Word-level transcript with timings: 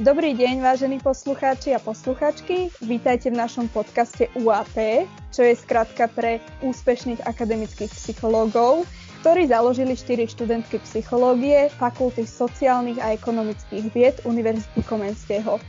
Dobrý 0.00 0.32
deň, 0.32 0.64
vážení 0.64 0.96
poslucháči 0.96 1.76
a 1.76 1.78
posluchačky. 1.78 2.72
Vítajte 2.80 3.28
v 3.28 3.36
našom 3.36 3.68
podcaste 3.68 4.32
UAP, 4.32 5.04
čo 5.28 5.44
je 5.44 5.52
skratka 5.52 6.08
pre 6.08 6.40
úspešných 6.64 7.20
akademických 7.28 7.92
psychológov, 7.92 8.88
ktorí 9.20 9.52
založili 9.52 9.92
4 9.92 10.24
študentky 10.24 10.80
psychológie 10.88 11.68
Fakulty 11.76 12.24
sociálnych 12.24 12.96
a 12.96 13.12
ekonomických 13.12 13.92
vied 13.92 14.16
Univerzity 14.24 14.80
Komenského. 14.88 15.60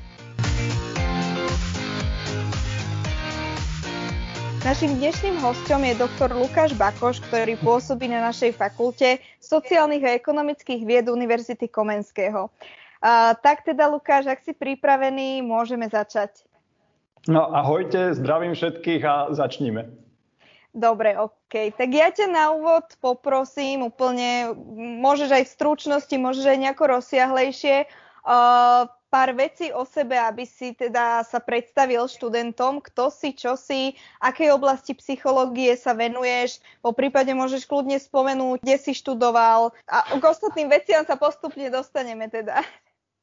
Našim 4.63 4.95
dnešným 4.95 5.44
hostom 5.44 5.84
je 5.84 6.00
doktor 6.00 6.32
Lukáš 6.32 6.72
Bakoš, 6.80 7.20
ktorý 7.27 7.59
pôsobí 7.59 8.08
na 8.08 8.23
našej 8.32 8.55
fakulte 8.55 9.20
sociálnych 9.44 10.08
a 10.08 10.16
ekonomických 10.16 10.88
vied 10.88 11.12
Univerzity 11.12 11.68
Komenského. 11.68 12.48
Tak 13.41 13.66
teda, 13.66 13.90
Lukáš, 13.90 14.30
ak 14.30 14.46
si 14.46 14.54
pripravený, 14.54 15.42
môžeme 15.42 15.90
začať. 15.90 16.46
No 17.26 17.50
ahojte, 17.50 18.14
zdravím 18.18 18.54
všetkých 18.54 19.02
a 19.05 19.16
začníme. 19.34 19.90
Dobre, 20.72 21.20
OK. 21.20 21.76
Tak 21.76 21.90
ja 21.92 22.09
ťa 22.09 22.32
na 22.32 22.56
úvod 22.56 22.95
poprosím 23.04 23.84
úplne, 23.92 24.56
môžeš 25.04 25.30
aj 25.30 25.44
v 25.44 25.54
stručnosti, 25.54 26.16
môžeš 26.16 26.45
aj 26.48 26.58
nejako 26.64 26.84
rozsiahlejšie, 26.98 27.86
uh, 28.23 28.88
pár 29.12 29.36
vecí 29.36 29.76
o 29.76 29.84
sebe, 29.84 30.16
aby 30.16 30.48
si 30.48 30.72
teda 30.72 31.28
sa 31.28 31.44
predstavil 31.44 32.08
študentom, 32.08 32.80
kto 32.80 33.12
si, 33.12 33.36
čo 33.36 33.59
si, 33.59 34.00
akej 34.23 34.56
oblasti 34.56 34.95
psychológie 34.95 35.76
sa 35.76 35.92
venuješ, 35.92 36.64
po 36.80 36.95
prípade 36.95 37.36
môžeš 37.36 37.68
kľudne 37.68 38.00
spomenúť, 38.00 38.64
kde 38.64 38.76
si 38.80 38.95
študoval 38.95 39.76
a 39.92 39.97
k 40.16 40.23
ostatným 40.23 40.72
veciam 40.72 41.03
sa 41.03 41.20
postupne 41.20 41.68
dostaneme 41.68 42.31
teda. 42.31 42.64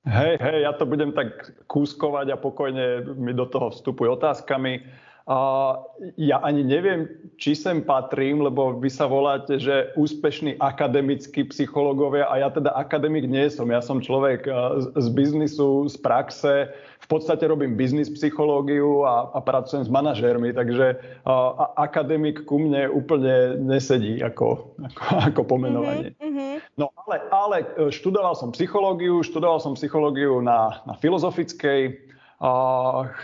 Hej, 0.09 0.41
hej, 0.41 0.59
ja 0.65 0.73
to 0.73 0.89
budem 0.89 1.13
tak 1.13 1.53
kúskovať 1.69 2.33
a 2.33 2.41
pokojne 2.41 3.05
mi 3.13 3.37
do 3.37 3.45
toho 3.45 3.69
vstupuj 3.69 4.17
otázkami. 4.17 4.81
A 5.29 5.77
ja 6.17 6.41
ani 6.41 6.65
neviem, 6.65 7.05
či 7.37 7.53
sem 7.53 7.85
patrím, 7.85 8.41
lebo 8.41 8.73
vy 8.81 8.89
sa 8.89 9.05
voláte, 9.05 9.61
že 9.61 9.93
úspešní 9.93 10.57
akademickí 10.57 11.45
psychológovia 11.53 12.33
a 12.33 12.41
ja 12.41 12.49
teda 12.49 12.73
akademik 12.73 13.29
nie 13.29 13.45
som. 13.53 13.69
Ja 13.69 13.85
som 13.85 14.01
človek 14.01 14.49
z 14.97 15.09
biznisu, 15.13 15.85
z 15.85 16.01
praxe. 16.01 16.73
V 17.05 17.07
podstate 17.13 17.45
robím 17.45 17.77
biznis 17.77 18.09
psychológiu 18.09 19.05
a, 19.05 19.29
a 19.37 19.45
pracujem 19.45 19.85
s 19.85 19.93
manažérmi, 19.93 20.57
takže 20.57 20.97
a, 21.29 21.77
akademik 21.77 22.49
ku 22.49 22.65
mne 22.65 22.89
úplne 22.89 23.61
nesedí 23.61 24.25
ako, 24.25 24.73
ako, 24.81 25.03
ako 25.29 25.41
pomenovanie. 25.45 26.17
Mm-hmm. 26.25 26.81
No 26.81 26.89
ale, 27.05 27.21
ale 27.29 27.57
e, 27.77 27.93
študoval 27.93 28.33
som 28.33 28.49
psychológiu, 28.57 29.21
študoval 29.21 29.61
som 29.61 29.77
psychológiu 29.77 30.41
na, 30.41 30.81
na 30.89 30.97
filozofickej, 30.97 32.09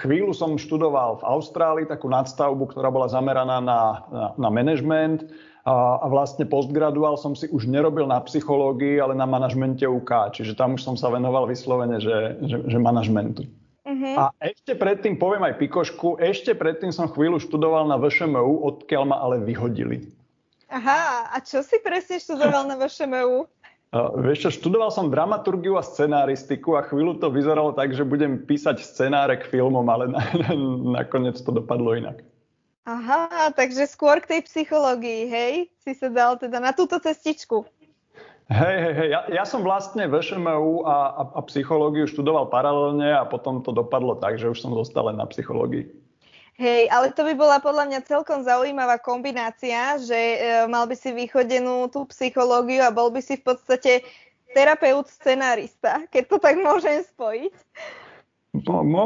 chvíľu 0.02 0.34
som 0.34 0.58
študoval 0.58 1.22
v 1.22 1.26
Austrálii 1.26 1.86
takú 1.86 2.10
nadstavbu, 2.10 2.66
ktorá 2.74 2.90
bola 2.90 3.06
zameraná 3.06 3.62
na, 3.62 3.80
na, 4.10 4.24
na 4.34 4.48
management 4.50 5.30
a, 5.62 6.02
vlastne 6.10 6.42
postgraduál 6.50 7.14
som 7.14 7.38
si 7.38 7.46
už 7.46 7.70
nerobil 7.70 8.10
na 8.10 8.18
psychológii, 8.18 8.98
ale 8.98 9.14
na 9.14 9.22
manažmente 9.22 9.86
UK, 9.86 10.34
čiže 10.34 10.58
tam 10.58 10.74
už 10.74 10.82
som 10.82 10.98
sa 10.98 11.14
venoval 11.14 11.46
vyslovene, 11.46 12.02
že, 12.02 12.42
že, 12.42 12.56
že 12.66 12.78
manažmentu. 12.82 13.46
Uh-huh. 13.86 14.16
A 14.18 14.24
ešte 14.42 14.74
predtým, 14.74 15.14
poviem 15.14 15.46
aj 15.46 15.62
pikošku, 15.62 16.18
ešte 16.18 16.56
predtým 16.56 16.90
som 16.90 17.06
chvíľu 17.06 17.38
študoval 17.38 17.86
na 17.86 18.00
VŠMU, 18.00 18.66
odkiaľ 18.66 19.02
ma 19.06 19.22
ale 19.22 19.38
vyhodili. 19.46 20.10
Aha, 20.74 21.30
a 21.30 21.36
čo 21.38 21.62
si 21.62 21.78
presne 21.78 22.18
študoval 22.18 22.66
na 22.66 22.74
VŠMU? 22.74 23.46
Vieš 23.94 24.38
čo, 24.42 24.50
študoval 24.50 24.90
som 24.90 25.06
dramaturgiu 25.06 25.78
a 25.78 25.86
scenáristiku 25.86 26.74
a 26.74 26.82
chvíľu 26.82 27.22
to 27.22 27.30
vyzeralo 27.30 27.70
tak, 27.70 27.94
že 27.94 28.02
budem 28.02 28.42
písať 28.42 28.82
scenáre 28.82 29.38
k 29.38 29.46
filmom, 29.46 29.86
ale 29.86 30.10
na, 30.10 30.18
na, 30.34 30.50
nakoniec 30.98 31.38
to 31.38 31.54
dopadlo 31.54 31.94
inak. 31.94 32.26
Aha, 32.84 33.54
takže 33.54 33.86
skôr 33.86 34.18
k 34.18 34.36
tej 34.36 34.40
psychológii, 34.50 35.30
hej? 35.30 35.54
Si 35.80 35.94
sa 35.94 36.10
dal 36.10 36.36
teda 36.36 36.58
na 36.58 36.74
túto 36.74 36.98
cestičku. 36.98 37.64
Hej, 38.52 38.76
hej, 38.76 38.94
hej. 38.98 39.08
Ja, 39.08 39.20
ja 39.40 39.44
som 39.48 39.64
vlastne 39.64 40.04
VŠMU 40.04 40.84
a, 40.84 40.96
a, 41.16 41.22
a 41.32 41.40
psychológiu 41.48 42.04
študoval 42.04 42.52
paralelne 42.52 43.08
a 43.14 43.24
potom 43.24 43.64
to 43.64 43.72
dopadlo 43.72 44.20
tak, 44.20 44.36
že 44.36 44.52
už 44.52 44.60
som 44.60 44.76
zostal 44.76 45.08
len 45.08 45.16
na 45.16 45.24
psychológii. 45.24 45.88
Hej, 46.54 46.86
ale 46.86 47.10
to 47.10 47.26
by 47.26 47.34
bola 47.34 47.58
podľa 47.58 47.90
mňa 47.90 48.00
celkom 48.06 48.46
zaujímavá 48.46 49.02
kombinácia, 49.02 49.98
že 49.98 50.14
e, 50.14 50.38
mal 50.70 50.86
by 50.86 50.94
si 50.94 51.10
vychodenú 51.10 51.90
tú 51.90 52.06
psychológiu 52.14 52.78
a 52.86 52.94
bol 52.94 53.10
by 53.10 53.18
si 53.18 53.34
v 53.34 53.50
podstate 53.50 54.06
terapeut 54.54 55.10
scenárista, 55.10 56.06
keď 56.14 56.22
to 56.30 56.36
tak 56.38 56.54
môžem 56.62 57.02
spojiť. 57.02 57.54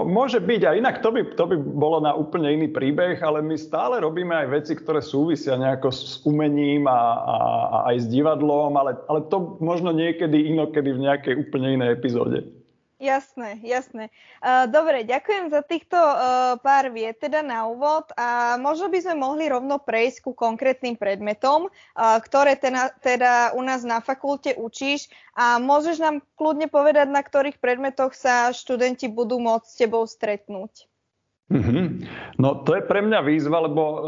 Môže 0.04 0.44
byť 0.44 0.62
a 0.68 0.76
inak 0.76 1.00
to 1.00 1.08
by, 1.08 1.24
to 1.32 1.44
by 1.48 1.56
bolo 1.56 2.04
na 2.04 2.12
úplne 2.12 2.52
iný 2.52 2.68
príbeh, 2.68 3.16
ale 3.24 3.40
my 3.40 3.56
stále 3.56 3.96
robíme 3.96 4.36
aj 4.36 4.52
veci, 4.52 4.76
ktoré 4.76 5.00
súvisia 5.00 5.56
nejako 5.56 5.88
s 5.88 6.20
umením 6.28 6.84
a, 6.84 7.00
a, 7.16 7.36
a 7.64 7.76
aj 7.88 7.96
s 7.96 8.06
divadlom, 8.12 8.76
ale, 8.76 9.00
ale 9.08 9.24
to 9.32 9.56
možno 9.64 9.88
niekedy 9.96 10.52
inokedy 10.52 10.92
v 10.92 11.00
nejakej 11.00 11.34
úplne 11.48 11.80
inej 11.80 11.96
epizóde. 11.96 12.57
Jasné, 12.98 13.62
jasné. 13.62 14.10
Dobre, 14.74 15.06
ďakujem 15.06 15.54
za 15.54 15.62
týchto 15.62 15.94
pár 16.66 16.90
viet 16.90 17.22
teda 17.22 17.46
na 17.46 17.70
úvod 17.70 18.10
a 18.18 18.58
možno 18.58 18.90
by 18.90 18.98
sme 18.98 19.22
mohli 19.22 19.46
rovno 19.46 19.78
prejsť 19.78 20.26
ku 20.26 20.34
konkrétnym 20.34 20.98
predmetom, 20.98 21.70
ktoré 21.94 22.58
teda 22.98 23.54
u 23.54 23.62
nás 23.62 23.86
na 23.86 24.02
fakulte 24.02 24.58
učíš 24.58 25.06
a 25.38 25.62
môžeš 25.62 26.02
nám 26.02 26.26
kľudne 26.34 26.66
povedať, 26.66 27.06
na 27.06 27.22
ktorých 27.22 27.62
predmetoch 27.62 28.18
sa 28.18 28.50
študenti 28.50 29.06
budú 29.06 29.38
môcť 29.38 29.68
s 29.70 29.78
tebou 29.78 30.02
stretnúť. 30.02 30.90
Mm-hmm. 31.48 31.86
No 32.36 32.60
to 32.66 32.76
je 32.76 32.84
pre 32.84 33.00
mňa 33.00 33.24
výzva, 33.24 33.64
lebo 33.64 33.82
e, 33.82 33.98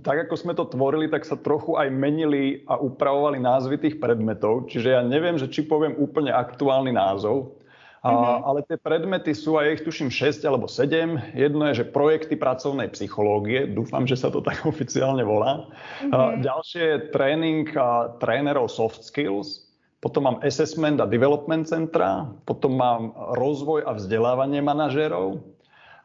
tak 0.00 0.24
ako 0.24 0.34
sme 0.40 0.56
to 0.56 0.64
tvorili, 0.64 1.10
tak 1.12 1.28
sa 1.28 1.36
trochu 1.36 1.76
aj 1.76 1.92
menili 1.92 2.64
a 2.64 2.80
upravovali 2.80 3.36
názvy 3.36 3.76
tých 3.76 3.96
predmetov. 4.00 4.72
Čiže 4.72 4.96
ja 4.96 5.02
neviem, 5.04 5.36
že 5.36 5.52
či 5.52 5.68
poviem 5.68 6.00
úplne 6.00 6.32
aktuálny 6.32 6.96
názov, 6.96 7.57
a, 7.98 8.10
mm-hmm. 8.10 8.38
Ale 8.46 8.60
tie 8.62 8.78
predmety 8.78 9.32
sú, 9.34 9.58
aj 9.58 9.82
ich 9.82 9.82
tuším 9.82 10.10
6 10.10 10.46
alebo 10.46 10.70
7. 10.70 11.34
Jedno 11.34 11.66
je, 11.70 11.82
že 11.82 11.90
projekty 11.90 12.38
pracovnej 12.38 12.86
psychológie, 12.94 13.66
dúfam, 13.66 14.06
že 14.06 14.14
sa 14.14 14.30
to 14.30 14.38
tak 14.38 14.62
oficiálne 14.72 15.26
volá. 15.26 15.66
Mm-hmm. 15.66 16.12
A, 16.14 16.18
ďalšie 16.38 16.82
je 16.82 16.96
tréning 17.10 17.66
a, 17.74 18.14
trénerov 18.22 18.70
soft 18.70 19.02
skills. 19.02 19.66
Potom 19.98 20.30
mám 20.30 20.38
assessment 20.46 21.02
a 21.02 21.10
development 21.10 21.66
centra. 21.66 22.30
Potom 22.46 22.78
mám 22.78 23.10
rozvoj 23.34 23.82
a 23.82 23.98
vzdelávanie 23.98 24.62
manažérov. 24.62 25.42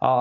A, 0.04 0.12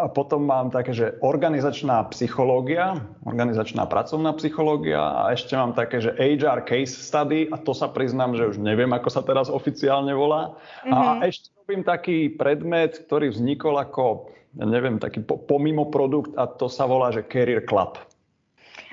a 0.00 0.08
potom 0.08 0.48
mám 0.48 0.72
také, 0.72 0.96
že 0.96 1.12
organizačná 1.20 2.08
psychológia, 2.08 3.04
organizačná 3.28 3.84
pracovná 3.84 4.32
psychológia 4.40 4.96
a 4.96 5.36
ešte 5.36 5.52
mám 5.60 5.76
také, 5.76 6.00
že 6.00 6.16
HR 6.16 6.64
case 6.64 6.96
study 6.96 7.44
a 7.52 7.60
to 7.60 7.76
sa 7.76 7.92
priznám, 7.92 8.32
že 8.32 8.48
už 8.48 8.56
neviem, 8.56 8.88
ako 8.96 9.12
sa 9.12 9.20
teraz 9.20 9.52
oficiálne 9.52 10.16
volá. 10.16 10.56
Mm-hmm. 10.56 10.92
A 10.96 10.98
mhm. 10.98 11.20
ešte 11.28 11.52
robím 11.60 11.84
taký 11.84 12.32
predmet, 12.32 12.96
ktorý 13.04 13.28
vznikol 13.28 13.76
ako, 13.76 14.32
ja 14.56 14.64
neviem, 14.64 14.96
taký 14.96 15.20
po, 15.20 15.36
pomimo 15.36 15.92
produkt 15.92 16.32
a 16.40 16.48
to 16.48 16.72
sa 16.72 16.88
volá, 16.88 17.12
že 17.12 17.20
Career 17.28 17.68
Club. 17.68 18.00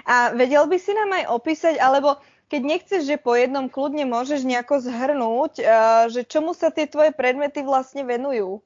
A 0.03 0.35
vedel 0.35 0.67
by 0.67 0.75
si 0.75 0.91
nám 0.91 1.23
aj 1.23 1.25
opísať, 1.31 1.79
alebo 1.79 2.19
keď 2.51 2.61
nechceš, 2.67 3.01
že 3.07 3.15
po 3.15 3.31
jednom 3.31 3.71
kľudne 3.71 4.03
môžeš 4.03 4.43
nejako 4.43 4.83
zhrnúť, 4.83 5.63
že 6.11 6.27
čomu 6.27 6.51
sa 6.51 6.67
tie 6.67 6.83
tvoje 6.83 7.15
predmety 7.15 7.63
vlastne 7.63 8.03
venujú? 8.03 8.59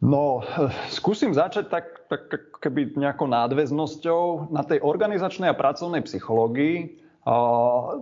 No, 0.00 0.40
skúsim 0.88 1.36
začať 1.36 1.68
tak, 1.68 2.08
tak 2.08 2.32
keby 2.64 2.96
nejakou 2.96 3.28
nádväznosťou 3.28 4.48
na 4.48 4.64
tej 4.64 4.80
organizačnej 4.80 5.52
a 5.52 5.56
pracovnej 5.56 6.00
psychológii. 6.08 6.96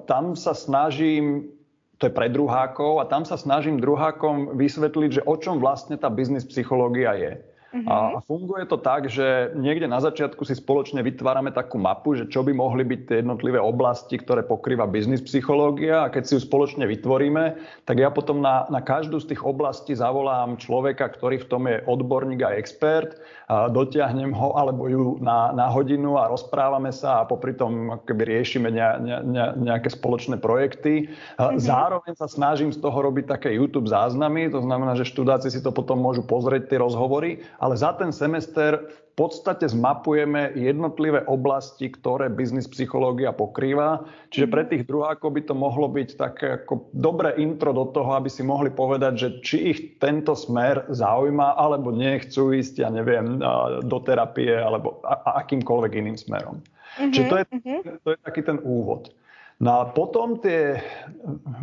Tam 0.07 0.39
sa 0.39 0.55
snažím, 0.55 1.51
to 1.99 2.07
je 2.07 2.15
pre 2.15 2.31
druhákov, 2.31 3.03
a 3.03 3.05
tam 3.11 3.27
sa 3.27 3.35
snažím 3.35 3.83
druhákom 3.83 4.55
vysvetliť, 4.55 5.11
že 5.11 5.27
o 5.27 5.35
čom 5.43 5.59
vlastne 5.59 5.99
tá 5.99 6.07
biznis 6.07 6.47
psychológia 6.47 7.19
je. 7.19 7.33
Uh-huh. 7.69 8.17
A 8.17 8.25
funguje 8.25 8.65
to 8.65 8.81
tak, 8.81 9.13
že 9.13 9.53
niekde 9.53 9.85
na 9.85 10.01
začiatku 10.01 10.41
si 10.49 10.57
spoločne 10.57 11.05
vytvárame 11.05 11.53
takú 11.53 11.77
mapu, 11.77 12.17
že 12.17 12.25
čo 12.25 12.41
by 12.41 12.57
mohli 12.57 12.81
byť 12.81 13.01
tie 13.05 13.17
jednotlivé 13.21 13.61
oblasti, 13.61 14.17
ktoré 14.17 14.41
pokrýva 14.41 14.89
biznis 14.89 15.21
psychológia 15.21 16.09
a 16.09 16.13
keď 16.13 16.23
si 16.25 16.33
ju 16.37 16.41
spoločne 16.41 16.89
vytvoríme, 16.89 17.61
tak 17.85 18.01
ja 18.01 18.09
potom 18.09 18.41
na, 18.41 18.65
na 18.73 18.81
každú 18.81 19.21
z 19.21 19.37
tých 19.37 19.45
oblastí 19.45 19.93
zavolám 19.93 20.57
človeka, 20.57 21.13
ktorý 21.13 21.45
v 21.45 21.49
tom 21.53 21.69
je 21.69 21.85
odborník 21.85 22.41
a 22.41 22.57
expert, 22.57 23.21
dotiahnem 23.49 24.37
ho 24.37 24.53
alebo 24.61 24.89
ju 24.93 25.17
na, 25.25 25.57
na 25.57 25.73
hodinu 25.73 26.21
a 26.21 26.29
rozprávame 26.29 26.93
sa 26.93 27.25
a 27.25 27.29
popri 27.29 27.57
tom 27.57 27.97
keby 28.05 28.23
riešime 28.29 28.69
ne, 28.69 28.85
ne, 29.01 29.17
ne, 29.25 29.45
nejaké 29.57 29.89
spoločné 29.89 30.37
projekty. 30.37 31.09
Uh-huh. 31.41 31.57
Zároveň 31.57 32.13
sa 32.13 32.29
snažím 32.29 32.71
z 32.77 32.79
toho 32.85 33.01
robiť 33.01 33.25
také 33.25 33.57
YouTube 33.57 33.89
záznamy, 33.89 34.53
to 34.53 34.61
znamená, 34.61 34.93
že 34.95 35.09
študáci 35.09 35.49
si 35.49 35.65
to 35.65 35.73
potom 35.73 35.97
môžu 35.97 36.21
pozrieť 36.25 36.69
tie 36.69 36.79
rozhovory 36.79 37.41
ale 37.59 37.75
za 37.77 37.93
ten 37.97 38.13
semester 38.13 38.89
v 38.89 39.08
podstate 39.19 39.67
zmapujeme 39.67 40.55
jednotlivé 40.55 41.27
oblasti, 41.27 41.91
ktoré 41.91 42.31
biznis 42.31 42.71
psychológia 42.71 43.35
pokrýva. 43.35 44.07
Čiže 44.31 44.47
pre 44.47 44.63
tých 44.63 44.87
druhákov 44.87 45.35
by 45.35 45.43
to 45.43 45.55
mohlo 45.59 45.91
byť 45.91 46.09
také 46.15 46.47
ako 46.63 46.87
dobré 46.95 47.35
intro 47.43 47.75
do 47.75 47.91
toho, 47.91 48.15
aby 48.15 48.31
si 48.31 48.47
mohli 48.47 48.71
povedať, 48.71 49.13
že 49.19 49.29
či 49.43 49.57
ich 49.75 49.81
tento 49.99 50.39
smer 50.39 50.87
zaujíma, 50.95 51.59
alebo 51.59 51.91
nechcú 51.91 52.55
ísť, 52.55 52.87
ja 52.87 52.95
neviem, 52.95 53.43
do 53.83 53.99
terapie 54.07 54.55
alebo 54.55 55.03
akýmkoľvek 55.27 55.93
iným 55.99 56.15
smerom. 56.15 56.63
Mm-hmm, 56.63 57.11
Čiže 57.11 57.27
to 57.27 57.35
je, 57.35 57.45
mm-hmm. 57.51 57.81
to 58.07 58.09
je 58.15 58.19
taký 58.23 58.41
ten 58.47 58.63
úvod. 58.63 59.11
No 59.59 59.83
a 59.83 59.91
potom 59.91 60.39
tie, 60.39 60.79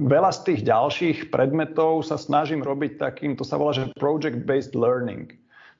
veľa 0.03 0.35
z 0.35 0.39
tých 0.51 0.61
ďalších 0.67 1.31
predmetov 1.31 2.03
sa 2.03 2.19
snažím 2.19 2.59
robiť 2.59 2.99
takým, 2.99 3.39
to 3.39 3.47
sa 3.47 3.55
volá, 3.55 3.71
že 3.71 3.87
project-based 3.95 4.75
learning. 4.75 5.31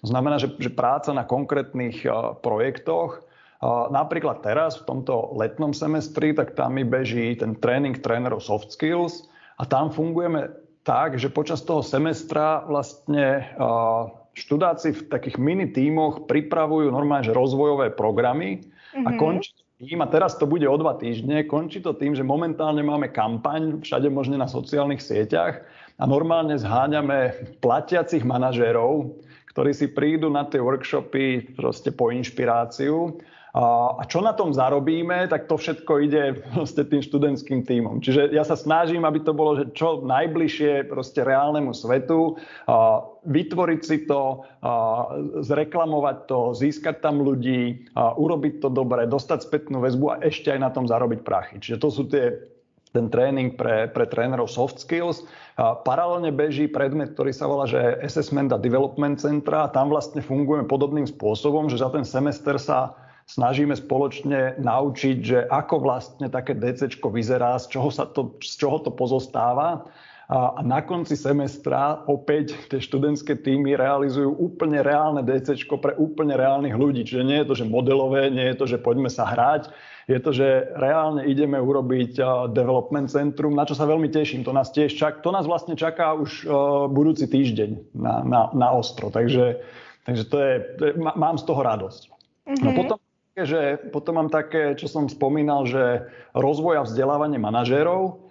To 0.05 0.13
znamená, 0.13 0.37
že, 0.37 0.53
že 0.61 0.69
práca 0.69 1.09
na 1.17 1.25
konkrétnych 1.25 2.05
uh, 2.05 2.37
projektoch, 2.37 3.25
uh, 3.25 3.89
napríklad 3.89 4.45
teraz 4.45 4.77
v 4.77 4.85
tomto 4.85 5.33
letnom 5.33 5.73
semestri, 5.73 6.29
tak 6.29 6.53
tam 6.53 6.77
mi 6.77 6.85
beží 6.85 7.33
ten 7.33 7.57
tréning 7.57 7.97
trénerov 7.97 8.45
soft 8.45 8.69
skills 8.69 9.25
a 9.57 9.65
tam 9.65 9.89
fungujeme 9.89 10.53
tak, 10.85 11.17
že 11.17 11.33
počas 11.33 11.65
toho 11.65 11.81
semestra 11.81 12.61
vlastne 12.69 13.49
uh, 13.57 14.13
študáci 14.37 14.93
v 14.93 15.01
takých 15.09 15.41
mini 15.41 15.73
tímoch 15.73 16.29
pripravujú 16.29 16.93
normálne 16.93 17.25
že 17.25 17.33
rozvojové 17.33 17.97
programy 17.97 18.61
mm-hmm. 18.61 19.05
a 19.07 19.09
mhm. 19.09 19.17
končí 19.17 19.57
tým, 19.75 19.99
a 19.99 20.07
teraz 20.07 20.39
to 20.39 20.47
bude 20.47 20.63
o 20.63 20.77
dva 20.79 20.95
týždne, 20.95 21.43
končí 21.51 21.83
to 21.83 21.91
tým, 21.91 22.15
že 22.15 22.23
momentálne 22.23 22.79
máme 22.79 23.11
kampaň 23.11 23.83
všade 23.83 24.07
možne 24.07 24.39
na 24.39 24.47
sociálnych 24.47 25.03
sieťach 25.03 25.67
a 25.99 26.03
normálne 26.07 26.55
zháňame 26.55 27.35
platiacich 27.59 28.23
manažérov, 28.23 29.19
ktorí 29.55 29.71
si 29.71 29.87
prídu 29.87 30.27
na 30.27 30.43
tie 30.43 30.59
workshopy 30.59 31.55
proste 31.55 31.95
po 31.95 32.11
inšpiráciu 32.11 33.15
a 33.55 34.03
čo 34.03 34.19
na 34.19 34.35
tom 34.35 34.51
zarobíme, 34.51 35.31
tak 35.31 35.47
to 35.47 35.55
všetko 35.55 35.91
ide 36.03 36.43
proste 36.51 36.83
tým 36.83 36.99
študentským 36.99 37.63
týmom. 37.63 38.03
Čiže 38.03 38.35
ja 38.35 38.43
sa 38.43 38.59
snažím, 38.59 39.07
aby 39.07 39.23
to 39.23 39.31
bolo 39.31 39.55
že 39.55 39.71
čo 39.71 40.03
najbližšie 40.03 40.91
proste 40.91 41.23
reálnemu 41.23 41.71
svetu, 41.71 42.35
vytvoriť 43.23 43.79
si 43.79 44.03
to, 44.03 44.43
zreklamovať 45.39 46.17
to, 46.27 46.51
získať 46.51 46.99
tam 46.99 47.23
ľudí, 47.23 47.87
urobiť 47.95 48.59
to 48.59 48.67
dobre, 48.67 49.07
dostať 49.07 49.47
spätnú 49.47 49.79
väzbu 49.79 50.05
a 50.11 50.19
ešte 50.19 50.51
aj 50.51 50.59
na 50.59 50.67
tom 50.75 50.83
zarobiť 50.83 51.23
prachy. 51.23 51.63
Čiže 51.63 51.79
to 51.79 51.87
sú 51.87 52.11
tie 52.11 52.35
ten 52.95 53.11
tréning 53.11 53.59
pre, 53.59 53.91
pre 53.91 54.07
trénerov 54.07 54.47
soft 54.47 54.79
skills. 54.79 55.27
A 55.59 55.75
paralelne 55.75 56.31
beží 56.31 56.71
predmet, 56.71 57.11
ktorý 57.11 57.35
sa 57.35 57.51
volá 57.51 57.67
že 57.67 57.99
Assessment 57.99 58.55
a 58.55 58.59
Development 58.59 59.19
Centra 59.19 59.67
tam 59.75 59.91
vlastne 59.91 60.23
fungujeme 60.23 60.63
podobným 60.63 61.03
spôsobom, 61.03 61.67
že 61.67 61.83
za 61.83 61.91
ten 61.91 62.07
semester 62.07 62.55
sa 62.55 62.95
snažíme 63.25 63.73
spoločne 63.75 64.61
naučiť, 64.61 65.17
že 65.19 65.39
ako 65.49 65.81
vlastne 65.81 66.31
také 66.31 66.53
DC 66.55 67.01
vyzerá, 67.03 67.57
z 67.59 67.75
čoho, 67.75 67.89
sa 67.89 68.05
to, 68.05 68.37
z 68.39 68.53
čoho 68.61 68.79
to 68.79 68.93
pozostáva. 68.93 69.83
A, 70.25 70.61
na 70.65 70.81
konci 70.81 71.13
semestra 71.13 72.01
opäť 72.09 72.57
tie 72.69 72.81
študentské 72.81 73.37
týmy 73.37 73.77
realizujú 73.77 74.33
úplne 74.33 74.81
reálne 74.81 75.21
DC 75.21 75.69
pre 75.77 75.93
úplne 75.95 76.33
reálnych 76.33 76.73
ľudí. 76.73 77.05
Čiže 77.05 77.23
nie 77.27 77.37
je 77.43 77.47
to, 77.47 77.55
že 77.61 77.69
modelové, 77.69 78.33
nie 78.33 78.45
je 78.49 78.57
to, 78.57 78.65
že 78.65 78.81
poďme 78.81 79.09
sa 79.13 79.29
hrať, 79.29 79.69
je 80.05 80.19
to, 80.21 80.31
že 80.37 80.69
reálne 80.77 81.25
ideme 81.25 81.57
urobiť 81.57 82.21
development 82.53 83.09
centrum, 83.09 83.57
na 83.57 83.65
čo 83.65 83.73
sa 83.73 83.89
veľmi 83.89 84.05
teším. 84.13 84.45
To 84.45 84.53
nás, 84.53 84.69
tiež 84.69 84.93
čak, 84.93 85.25
to 85.25 85.33
nás 85.33 85.49
vlastne 85.49 85.73
čaká 85.73 86.13
už 86.13 86.45
budúci 86.93 87.25
týždeň 87.25 87.97
na, 87.97 88.21
na, 88.21 88.41
na 88.53 88.67
ostro. 88.69 89.09
Takže, 89.09 89.65
takže 90.05 90.23
to 90.29 90.37
je, 90.37 90.53
to 90.77 90.81
je, 90.85 90.91
mám 91.01 91.41
z 91.41 91.45
toho 91.49 91.61
radosť. 91.65 92.01
Mm-hmm. 92.45 92.65
No 92.65 92.71
potom 92.77 92.97
že 93.35 93.91
potom 93.91 94.15
mám 94.15 94.29
také, 94.31 94.79
čo 94.79 94.87
som 94.87 95.11
spomínal, 95.11 95.67
že 95.67 96.07
rozvoj 96.31 96.79
a 96.79 96.87
vzdelávanie 96.87 97.35
manažérov. 97.35 98.24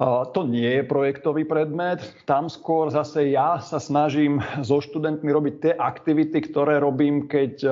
To 0.00 0.48
nie 0.48 0.80
je 0.80 0.88
projektový 0.88 1.44
predmet. 1.44 2.00
Tam 2.24 2.48
skôr 2.48 2.88
zase 2.88 3.36
ja 3.36 3.60
sa 3.60 3.76
snažím 3.76 4.40
so 4.64 4.80
študentmi 4.80 5.28
robiť 5.28 5.54
tie 5.60 5.72
aktivity, 5.76 6.40
ktoré 6.40 6.80
robím, 6.80 7.28
keď, 7.28 7.68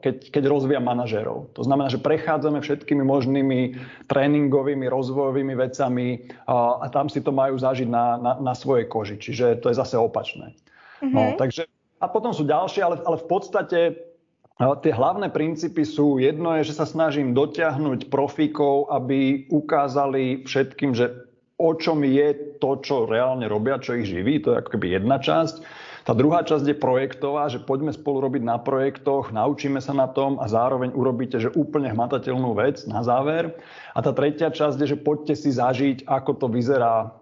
keď, 0.00 0.16
keď 0.32 0.42
rozvíjam 0.48 0.88
manažérov. 0.88 1.52
To 1.52 1.60
znamená, 1.60 1.92
že 1.92 2.00
prechádzame 2.00 2.64
všetkými 2.64 3.04
možnými 3.04 3.76
tréningovými, 4.08 4.88
rozvojovými 4.88 5.52
vecami 5.52 6.32
a 6.48 6.88
tam 6.88 7.12
si 7.12 7.20
to 7.20 7.28
majú 7.28 7.60
zažiť 7.60 7.92
na, 7.92 8.16
na, 8.16 8.32
na 8.40 8.56
svojej 8.56 8.88
koži. 8.88 9.20
Čiže 9.20 9.60
to 9.60 9.68
je 9.68 9.76
zase 9.76 10.00
opačné. 10.00 10.56
Mm-hmm. 11.04 11.12
No, 11.12 11.36
takže, 11.36 11.68
a 12.00 12.08
potom 12.08 12.32
sú 12.32 12.48
ďalšie, 12.48 12.80
ale, 12.80 13.04
ale 13.04 13.20
v 13.20 13.28
podstate 13.28 13.80
Tie 14.60 14.92
hlavné 14.92 15.32
princípy 15.32 15.88
sú, 15.88 16.20
jedno 16.20 16.52
je, 16.60 16.68
že 16.68 16.76
sa 16.76 16.84
snažím 16.84 17.32
dotiahnuť 17.32 18.12
profíkov, 18.12 18.92
aby 18.92 19.48
ukázali 19.48 20.44
všetkým, 20.44 20.92
že 20.92 21.29
o 21.60 21.76
čom 21.76 22.00
je 22.08 22.56
to, 22.56 22.80
čo 22.80 23.04
reálne 23.04 23.44
robia, 23.44 23.76
čo 23.76 24.00
ich 24.00 24.08
živí. 24.08 24.40
To 24.40 24.56
je 24.56 24.60
ako 24.64 24.80
keby 24.80 24.96
jedna 24.96 25.20
časť. 25.20 25.60
Tá 26.00 26.16
druhá 26.16 26.40
časť 26.40 26.64
je 26.64 26.80
projektová, 26.80 27.52
že 27.52 27.60
poďme 27.60 27.92
spolu 27.92 28.24
robiť 28.24 28.42
na 28.42 28.56
projektoch, 28.56 29.36
naučíme 29.36 29.84
sa 29.84 29.92
na 29.92 30.08
tom 30.08 30.40
a 30.40 30.48
zároveň 30.48 30.96
urobíte, 30.96 31.36
že 31.36 31.52
úplne 31.52 31.92
hmatateľnú 31.92 32.56
vec 32.56 32.88
na 32.88 33.04
záver. 33.04 33.52
A 33.92 34.00
tá 34.00 34.16
tretia 34.16 34.48
časť 34.48 34.80
je, 34.80 34.96
že 34.96 34.98
poďte 34.98 35.36
si 35.36 35.52
zažiť, 35.52 36.08
ako 36.08 36.30
to 36.40 36.46
vyzerá 36.48 37.12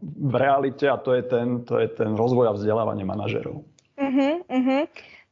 v 0.00 0.34
realite 0.38 0.86
a 0.86 0.96
to 1.02 1.18
je 1.18 1.22
ten, 1.26 1.66
to 1.66 1.82
je 1.82 1.90
ten 1.90 2.14
rozvoj 2.14 2.54
a 2.54 2.56
vzdelávanie 2.56 3.02
manažerov. 3.02 3.66
Uh-huh, 3.98 4.34
uh-huh. 4.46 4.82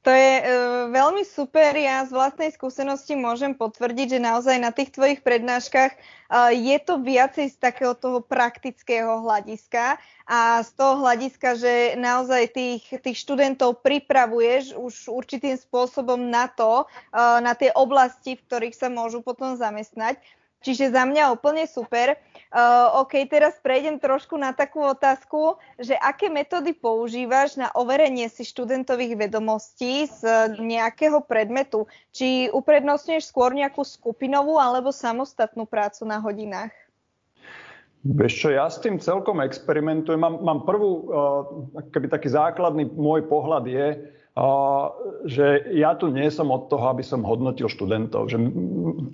To 0.01 0.09
je 0.09 0.33
uh, 0.41 0.45
veľmi 0.89 1.29
super. 1.29 1.77
Ja 1.77 2.09
z 2.09 2.17
vlastnej 2.17 2.49
skúsenosti 2.57 3.13
môžem 3.21 3.53
potvrdiť, 3.53 4.17
že 4.17 4.21
naozaj 4.25 4.57
na 4.57 4.73
tých 4.73 4.97
tvojich 4.97 5.21
prednáškach 5.21 5.93
uh, 5.93 6.49
je 6.57 6.73
to 6.81 7.05
viacej 7.05 7.53
z 7.53 7.57
takého 7.61 7.93
toho 7.93 8.25
praktického 8.25 9.21
hľadiska 9.21 10.01
a 10.25 10.65
z 10.65 10.71
toho 10.73 11.05
hľadiska, 11.05 11.53
že 11.53 11.73
naozaj 12.01 12.49
tých, 12.57 12.85
tých 13.05 13.19
študentov 13.21 13.85
pripravuješ 13.85 14.73
už 14.73 15.13
určitým 15.13 15.61
spôsobom 15.61 16.33
na 16.33 16.49
to, 16.49 16.89
uh, 16.89 17.37
na 17.45 17.53
tie 17.53 17.69
oblasti, 17.77 18.41
v 18.41 18.45
ktorých 18.49 18.81
sa 18.81 18.89
môžu 18.89 19.21
potom 19.21 19.53
zamestnať. 19.61 20.17
Čiže 20.61 20.93
za 20.93 21.09
mňa 21.09 21.33
úplne 21.33 21.65
super. 21.65 22.21
Uh, 22.53 23.01
OK, 23.01 23.25
teraz 23.33 23.57
prejdem 23.65 23.97
trošku 23.97 24.37
na 24.37 24.53
takú 24.53 24.85
otázku, 24.85 25.57
že 25.81 25.97
aké 25.97 26.29
metódy 26.29 26.77
používaš 26.77 27.57
na 27.57 27.73
overenie 27.73 28.29
si 28.29 28.45
študentových 28.45 29.17
vedomostí 29.17 30.05
z 30.05 30.53
nejakého 30.61 31.25
predmetu? 31.25 31.89
Či 32.13 32.53
uprednostňuješ 32.53 33.33
skôr 33.33 33.57
nejakú 33.57 33.81
skupinovú 33.87 34.61
alebo 34.61 34.93
samostatnú 34.93 35.65
prácu 35.65 36.05
na 36.05 36.21
hodinách? 36.21 36.75
Vieš 38.01 38.33
čo, 38.45 38.49
ja 38.53 38.69
s 38.69 38.81
tým 38.81 39.01
celkom 39.01 39.41
experimentujem. 39.45 40.21
Mám, 40.21 40.45
mám 40.45 40.61
prvú, 40.69 40.91
uh, 41.09 41.89
taký 41.89 42.29
základný 42.33 42.89
môj 42.97 43.25
pohľad 43.29 43.65
je, 43.65 43.87
že 45.29 45.69
ja 45.77 45.93
tu 45.93 46.09
nie 46.09 46.33
som 46.33 46.49
od 46.49 46.73
toho, 46.73 46.89
aby 46.89 47.05
som 47.05 47.27
hodnotil 47.27 47.69
študentov. 47.69 48.33
Že, 48.33 48.39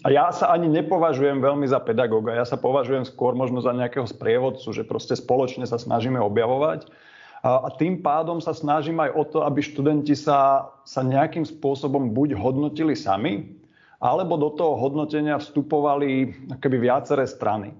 a 0.06 0.08
ja 0.14 0.30
sa 0.30 0.54
ani 0.54 0.70
nepovažujem 0.70 1.42
veľmi 1.42 1.66
za 1.66 1.82
pedagóga, 1.82 2.38
ja 2.38 2.46
sa 2.46 2.54
považujem 2.54 3.02
skôr 3.02 3.34
možno 3.34 3.58
za 3.58 3.74
nejakého 3.74 4.06
sprievodcu, 4.06 4.70
že 4.70 4.86
proste 4.86 5.18
spoločne 5.18 5.66
sa 5.66 5.82
snažíme 5.82 6.22
objavovať. 6.22 6.86
A, 7.42 7.66
a 7.66 7.68
tým 7.74 8.06
pádom 8.06 8.38
sa 8.38 8.54
snažím 8.54 9.02
aj 9.02 9.10
o 9.18 9.22
to, 9.26 9.38
aby 9.42 9.60
študenti 9.62 10.14
sa, 10.14 10.70
sa 10.86 11.02
nejakým 11.02 11.42
spôsobom 11.42 12.14
buď 12.14 12.38
hodnotili 12.38 12.94
sami, 12.94 13.50
alebo 13.98 14.38
do 14.38 14.54
toho 14.54 14.78
hodnotenia 14.78 15.42
vstupovali 15.42 16.36
keby 16.62 16.86
viaceré 16.86 17.26
strany. 17.26 17.74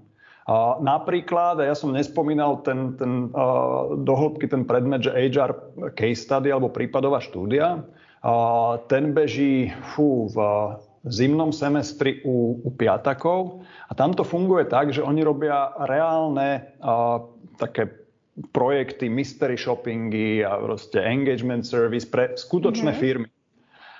A 0.47 0.79
napríklad, 0.79 1.59
ja 1.59 1.75
som 1.75 1.91
nespomínal 1.91 2.63
ten, 2.63 2.95
ten, 2.95 3.27
uh, 3.35 3.99
dohlbky 3.99 4.47
ten 4.47 4.63
predmet, 4.63 5.03
že 5.03 5.11
HR 5.11 5.51
case 5.91 6.23
study 6.23 6.55
alebo 6.55 6.71
prípadová 6.71 7.19
štúdia, 7.19 7.83
uh, 7.83 8.79
ten 8.87 9.11
beží 9.11 9.75
fú, 9.91 10.31
v 10.31 10.39
zimnom 11.11 11.51
semestri 11.51 12.23
u, 12.23 12.63
u 12.63 12.69
piatakov 12.71 13.63
a 13.87 13.95
tam 13.95 14.15
to 14.15 14.23
funguje 14.23 14.71
tak, 14.71 14.95
že 14.95 15.03
oni 15.03 15.19
robia 15.23 15.75
reálne 15.83 16.63
uh, 16.79 17.27
také 17.59 17.91
projekty, 18.55 19.09
mystery 19.09 19.59
shoppingy 19.59 20.47
a 20.47 20.55
proste 20.61 21.01
engagement 21.01 21.65
service 21.65 22.05
pre 22.07 22.37
skutočné 22.39 22.95
mm-hmm. 22.95 23.03
firmy. 23.03 23.29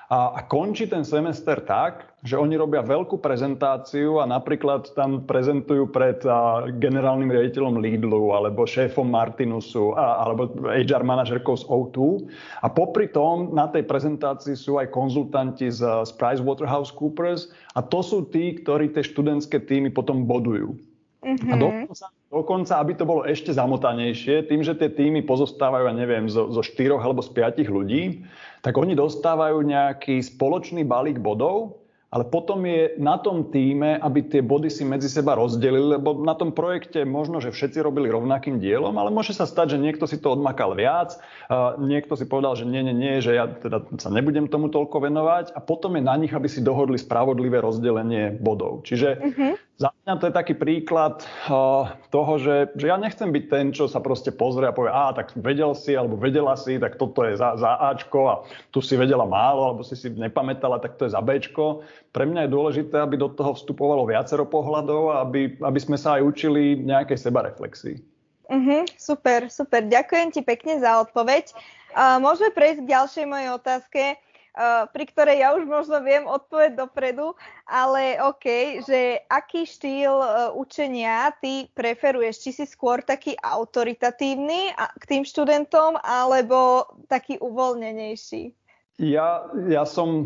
A, 0.07 0.39
a 0.39 0.41
končí 0.47 0.87
ten 0.87 1.03
semester 1.03 1.59
tak, 1.59 2.15
že 2.23 2.39
oni 2.39 2.55
robia 2.55 2.79
veľkú 2.79 3.19
prezentáciu 3.19 4.23
a 4.23 4.25
napríklad 4.25 4.95
tam 4.95 5.27
prezentujú 5.27 5.91
pred 5.91 6.23
a, 6.23 6.63
generálnym 6.79 7.27
riaditeľom 7.27 7.83
Lidlu 7.83 8.31
alebo 8.31 8.63
šéfom 8.63 9.03
Martinusu 9.03 9.91
a, 9.99 10.23
alebo 10.23 10.47
HR 10.63 11.03
manažerkou 11.03 11.59
z 11.59 11.67
O2. 11.67 12.23
A 12.63 12.71
popri 12.71 13.11
tom 13.11 13.51
na 13.51 13.67
tej 13.67 13.83
prezentácii 13.83 14.55
sú 14.55 14.79
aj 14.79 14.95
konzultanti 14.95 15.67
z, 15.67 15.83
z 15.83 16.11
PricewaterhouseCoopers 16.15 17.51
a 17.75 17.83
to 17.83 17.99
sú 17.99 18.31
tí, 18.31 18.55
ktorí 18.63 18.95
tie 18.95 19.03
študentské 19.03 19.59
týmy 19.59 19.91
potom 19.91 20.23
bodujú. 20.23 20.71
Mm-hmm. 21.19 21.51
A 21.51 21.53
dokonca 21.59 22.07
dokonca, 22.31 22.79
aby 22.79 22.93
to 22.95 23.07
bolo 23.07 23.23
ešte 23.23 23.55
zamotanejšie, 23.55 24.47
tým, 24.47 24.61
že 24.63 24.75
tie 24.75 24.91
týmy 24.91 25.23
pozostávajú, 25.23 25.87
ja 25.87 25.95
neviem, 25.95 26.27
zo, 26.27 26.51
zo 26.51 26.61
štyroch 26.63 27.01
alebo 27.01 27.23
z 27.23 27.31
piatich 27.31 27.69
ľudí, 27.71 28.27
tak 28.61 28.75
oni 28.75 28.93
dostávajú 28.97 29.63
nejaký 29.63 30.19
spoločný 30.19 30.83
balík 30.83 31.23
bodov, 31.23 31.87
ale 32.07 32.23
potom 32.23 32.63
je 32.63 32.95
na 33.03 33.19
tom 33.19 33.51
týme, 33.51 33.99
aby 33.99 34.23
tie 34.31 34.39
body 34.39 34.71
si 34.71 34.87
medzi 34.87 35.11
seba 35.11 35.35
rozdelili, 35.35 35.99
lebo 35.99 36.15
na 36.23 36.39
tom 36.39 36.55
projekte 36.55 37.03
možno, 37.03 37.43
že 37.43 37.51
všetci 37.51 37.83
robili 37.83 38.07
rovnakým 38.07 38.63
dielom, 38.63 38.95
ale 38.95 39.11
môže 39.11 39.35
sa 39.35 39.43
stať, 39.43 39.75
že 39.75 39.83
niekto 39.83 40.07
si 40.07 40.15
to 40.15 40.31
odmakal 40.39 40.71
viac, 40.71 41.19
niekto 41.75 42.15
si 42.15 42.23
povedal, 42.23 42.55
že 42.55 42.63
nie, 42.63 42.79
nie, 42.79 42.95
nie, 42.95 43.19
že 43.19 43.35
ja 43.35 43.51
teda 43.51 43.91
sa 43.99 44.07
nebudem 44.07 44.47
tomu 44.47 44.71
toľko 44.71 45.03
venovať 45.03 45.51
a 45.51 45.59
potom 45.59 45.99
je 45.99 46.07
na 46.07 46.15
nich, 46.15 46.31
aby 46.31 46.47
si 46.47 46.63
dohodli 46.63 46.95
spravodlivé 46.95 47.59
rozdelenie 47.59 48.39
bodov. 48.39 48.87
Čiže 48.87 49.09
uh-huh. 49.19 49.53
Za 49.77 49.93
mňa 49.93 50.13
to 50.17 50.25
je 50.25 50.33
taký 50.33 50.53
príklad 50.57 51.21
toho, 52.09 52.33
že, 52.41 52.73
že 52.73 52.89
ja 52.89 52.97
nechcem 52.97 53.29
byť 53.29 53.45
ten, 53.45 53.69
čo 53.69 53.85
sa 53.85 54.01
proste 54.01 54.33
pozrie 54.33 54.65
a 54.65 54.73
povie, 54.73 54.89
a 54.89 55.13
tak 55.13 55.37
vedel 55.37 55.77
si 55.77 55.93
alebo 55.93 56.17
vedela 56.17 56.57
si, 56.57 56.81
tak 56.81 56.97
toto 56.97 57.21
je 57.21 57.37
za, 57.37 57.53
za 57.61 57.77
Ačko 57.93 58.21
a 58.25 58.35
tu 58.73 58.81
si 58.81 58.97
vedela 58.97 59.29
málo 59.29 59.69
alebo 59.69 59.85
si 59.85 59.93
si 59.93 60.09
nepamätala, 60.09 60.81
tak 60.81 60.97
to 60.97 61.05
je 61.05 61.13
za 61.13 61.21
Bčko 61.21 61.85
pre 62.17 62.25
mňa 62.25 62.49
je 62.49 62.53
dôležité, 62.57 62.95
aby 62.97 63.21
do 63.21 63.29
toho 63.29 63.53
vstupovalo 63.53 64.09
viacero 64.09 64.41
pohľadov 64.49 65.13
a 65.13 65.15
aby, 65.21 65.61
aby 65.61 65.79
sme 65.79 66.01
sa 66.01 66.17
aj 66.17 66.25
učili 66.25 66.81
nejakej 66.81 67.29
sebareflexii. 67.29 68.01
Uh-huh, 68.49 68.81
super, 68.97 69.51
super. 69.53 69.85
Ďakujem 69.85 70.33
ti 70.33 70.41
pekne 70.41 70.81
za 70.81 71.05
odpoveď. 71.05 71.53
Uh, 71.93 72.17
môžeme 72.17 72.49
prejsť 72.49 72.79
k 72.81 72.89
ďalšej 72.89 73.25
mojej 73.29 73.49
otázke, 73.53 74.01
pri 74.89 75.05
ktorej 75.05 75.37
ja 75.45 75.53
už 75.53 75.69
možno 75.69 76.01
viem 76.01 76.25
odpoveď 76.25 76.73
dopredu, 76.73 77.37
ale 77.69 78.17
OK, 78.17 78.45
že 78.81 79.21
aký 79.29 79.69
štýl 79.69 80.13
uh, 80.17 80.29
učenia 80.57 81.29
ty 81.37 81.69
preferuješ? 81.77 82.41
Či 82.41 82.51
si 82.51 82.65
skôr 82.65 83.05
taký 83.05 83.37
autoritatívny 83.37 84.73
k 84.73 85.03
tým 85.05 85.23
študentom, 85.23 86.01
alebo 86.01 86.89
taký 87.05 87.37
uvoľnenejší? 87.37 88.66
Ja, 88.97 89.45
ja, 89.69 89.85
som, 89.85 90.25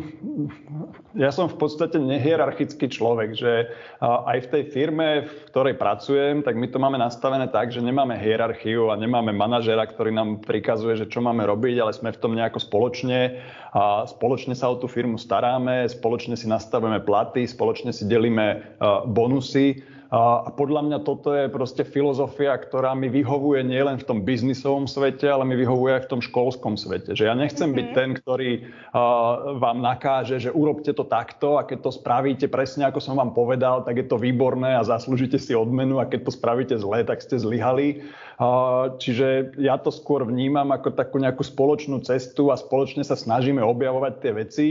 ja 1.12 1.28
som 1.36 1.52
v 1.52 1.60
podstate 1.60 2.00
nehierarchický 2.00 2.88
človek, 2.88 3.36
že 3.36 3.68
aj 4.00 4.48
v 4.48 4.48
tej 4.48 4.64
firme, 4.72 5.28
v 5.28 5.40
ktorej 5.52 5.76
pracujem, 5.76 6.40
tak 6.40 6.56
my 6.56 6.72
to 6.72 6.80
máme 6.80 6.96
nastavené 6.96 7.52
tak, 7.52 7.76
že 7.76 7.84
nemáme 7.84 8.16
hierarchiu 8.16 8.88
a 8.88 8.96
nemáme 8.96 9.36
manažera, 9.36 9.84
ktorý 9.84 10.16
nám 10.16 10.40
prikazuje, 10.48 11.04
že 11.04 11.12
čo 11.12 11.20
máme 11.20 11.44
robiť, 11.44 11.84
ale 11.84 11.92
sme 11.92 12.16
v 12.16 12.22
tom 12.24 12.32
nejako 12.32 12.64
spoločne 12.64 13.44
a 13.76 14.08
spoločne 14.08 14.56
sa 14.56 14.72
o 14.72 14.80
tú 14.80 14.88
firmu 14.88 15.20
staráme, 15.20 15.92
spoločne 15.92 16.40
si 16.40 16.48
nastavujeme 16.48 17.04
platy, 17.04 17.44
spoločne 17.44 17.92
si 17.92 18.08
delíme 18.08 18.80
bonusy 19.12 19.84
a 20.12 20.52
podľa 20.52 20.92
mňa 20.92 21.00
toto 21.08 21.32
je 21.32 21.48
proste 21.48 21.88
filozofia, 21.88 22.52
ktorá 22.60 22.92
mi 22.92 23.08
vyhovuje 23.08 23.64
nielen 23.64 23.96
v 23.96 24.04
tom 24.04 24.20
biznisovom 24.28 24.84
svete, 24.84 25.24
ale 25.24 25.48
mi 25.48 25.56
vyhovuje 25.56 25.96
aj 25.96 26.04
v 26.04 26.12
tom 26.12 26.20
školskom 26.20 26.76
svete. 26.76 27.16
Že 27.16 27.32
ja 27.32 27.36
nechcem 27.40 27.72
mm-hmm. 27.72 27.80
byť 27.80 27.88
ten, 27.96 28.10
ktorý 28.20 28.52
uh, 28.60 29.56
vám 29.56 29.80
nakáže, 29.80 30.44
že 30.44 30.52
urobte 30.52 30.92
to 30.92 31.08
takto 31.08 31.56
a 31.56 31.64
keď 31.64 31.88
to 31.88 31.92
spravíte 31.96 32.52
presne 32.52 32.84
ako 32.92 33.00
som 33.00 33.16
vám 33.16 33.32
povedal, 33.32 33.88
tak 33.88 34.04
je 34.04 34.06
to 34.12 34.20
výborné 34.20 34.76
a 34.76 34.84
zaslúžite 34.84 35.40
si 35.40 35.56
odmenu 35.56 36.04
a 36.04 36.10
keď 36.12 36.28
to 36.28 36.36
spravíte 36.36 36.76
zle, 36.76 37.08
tak 37.08 37.24
ste 37.24 37.40
zlyhali. 37.40 38.04
Uh, 38.36 39.00
čiže 39.00 39.56
ja 39.64 39.80
to 39.80 39.96
skôr 39.96 40.28
vnímam 40.28 40.76
ako 40.76 40.92
takú 40.92 41.24
nejakú 41.24 41.48
spoločnú 41.48 42.04
cestu 42.04 42.52
a 42.52 42.60
spoločne 42.60 43.08
sa 43.08 43.16
snažíme 43.16 43.64
objavovať 43.64 44.14
tie 44.20 44.32
veci 44.36 44.68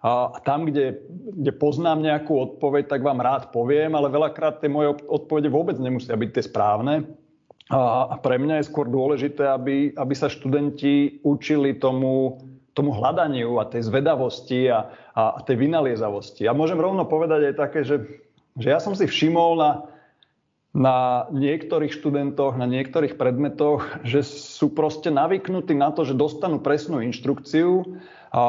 a 0.00 0.40
tam, 0.40 0.64
kde, 0.64 1.04
kde 1.36 1.52
poznám 1.52 2.00
nejakú 2.00 2.32
odpoveď, 2.32 2.88
tak 2.88 3.04
vám 3.04 3.20
rád 3.20 3.52
poviem, 3.52 3.92
ale 3.92 4.08
veľakrát 4.08 4.64
tie 4.64 4.72
moje 4.72 4.96
odpovede 5.04 5.52
vôbec 5.52 5.76
nemusia 5.76 6.16
byť 6.16 6.30
tie 6.32 6.44
správne. 6.48 6.94
A 7.70 8.18
pre 8.18 8.40
mňa 8.40 8.58
je 8.60 8.68
skôr 8.72 8.90
dôležité, 8.90 9.46
aby, 9.46 9.94
aby 9.94 10.14
sa 10.16 10.26
študenti 10.26 11.22
učili 11.22 11.78
tomu, 11.78 12.42
tomu 12.74 12.96
hľadaniu 12.96 13.62
a 13.62 13.68
tej 13.68 13.86
zvedavosti 13.86 14.72
a, 14.72 14.90
a 15.14 15.38
tej 15.44 15.68
vynaliezavosti. 15.68 16.48
Ja 16.48 16.56
môžem 16.56 16.82
rovno 16.82 17.06
povedať 17.06 17.52
aj 17.52 17.54
také, 17.54 17.80
že, 17.86 18.24
že 18.58 18.74
ja 18.74 18.82
som 18.82 18.98
si 18.98 19.06
všimol 19.06 19.54
na, 19.54 19.70
na 20.74 20.96
niektorých 21.30 21.94
študentoch, 21.94 22.58
na 22.58 22.66
niektorých 22.66 23.14
predmetoch, 23.14 24.02
že 24.02 24.26
sú 24.26 24.74
proste 24.74 25.14
navyknutí 25.14 25.76
na 25.76 25.94
to, 25.94 26.02
že 26.02 26.18
dostanú 26.18 26.58
presnú 26.58 27.04
inštrukciu 27.06 28.00
a, 28.30 28.42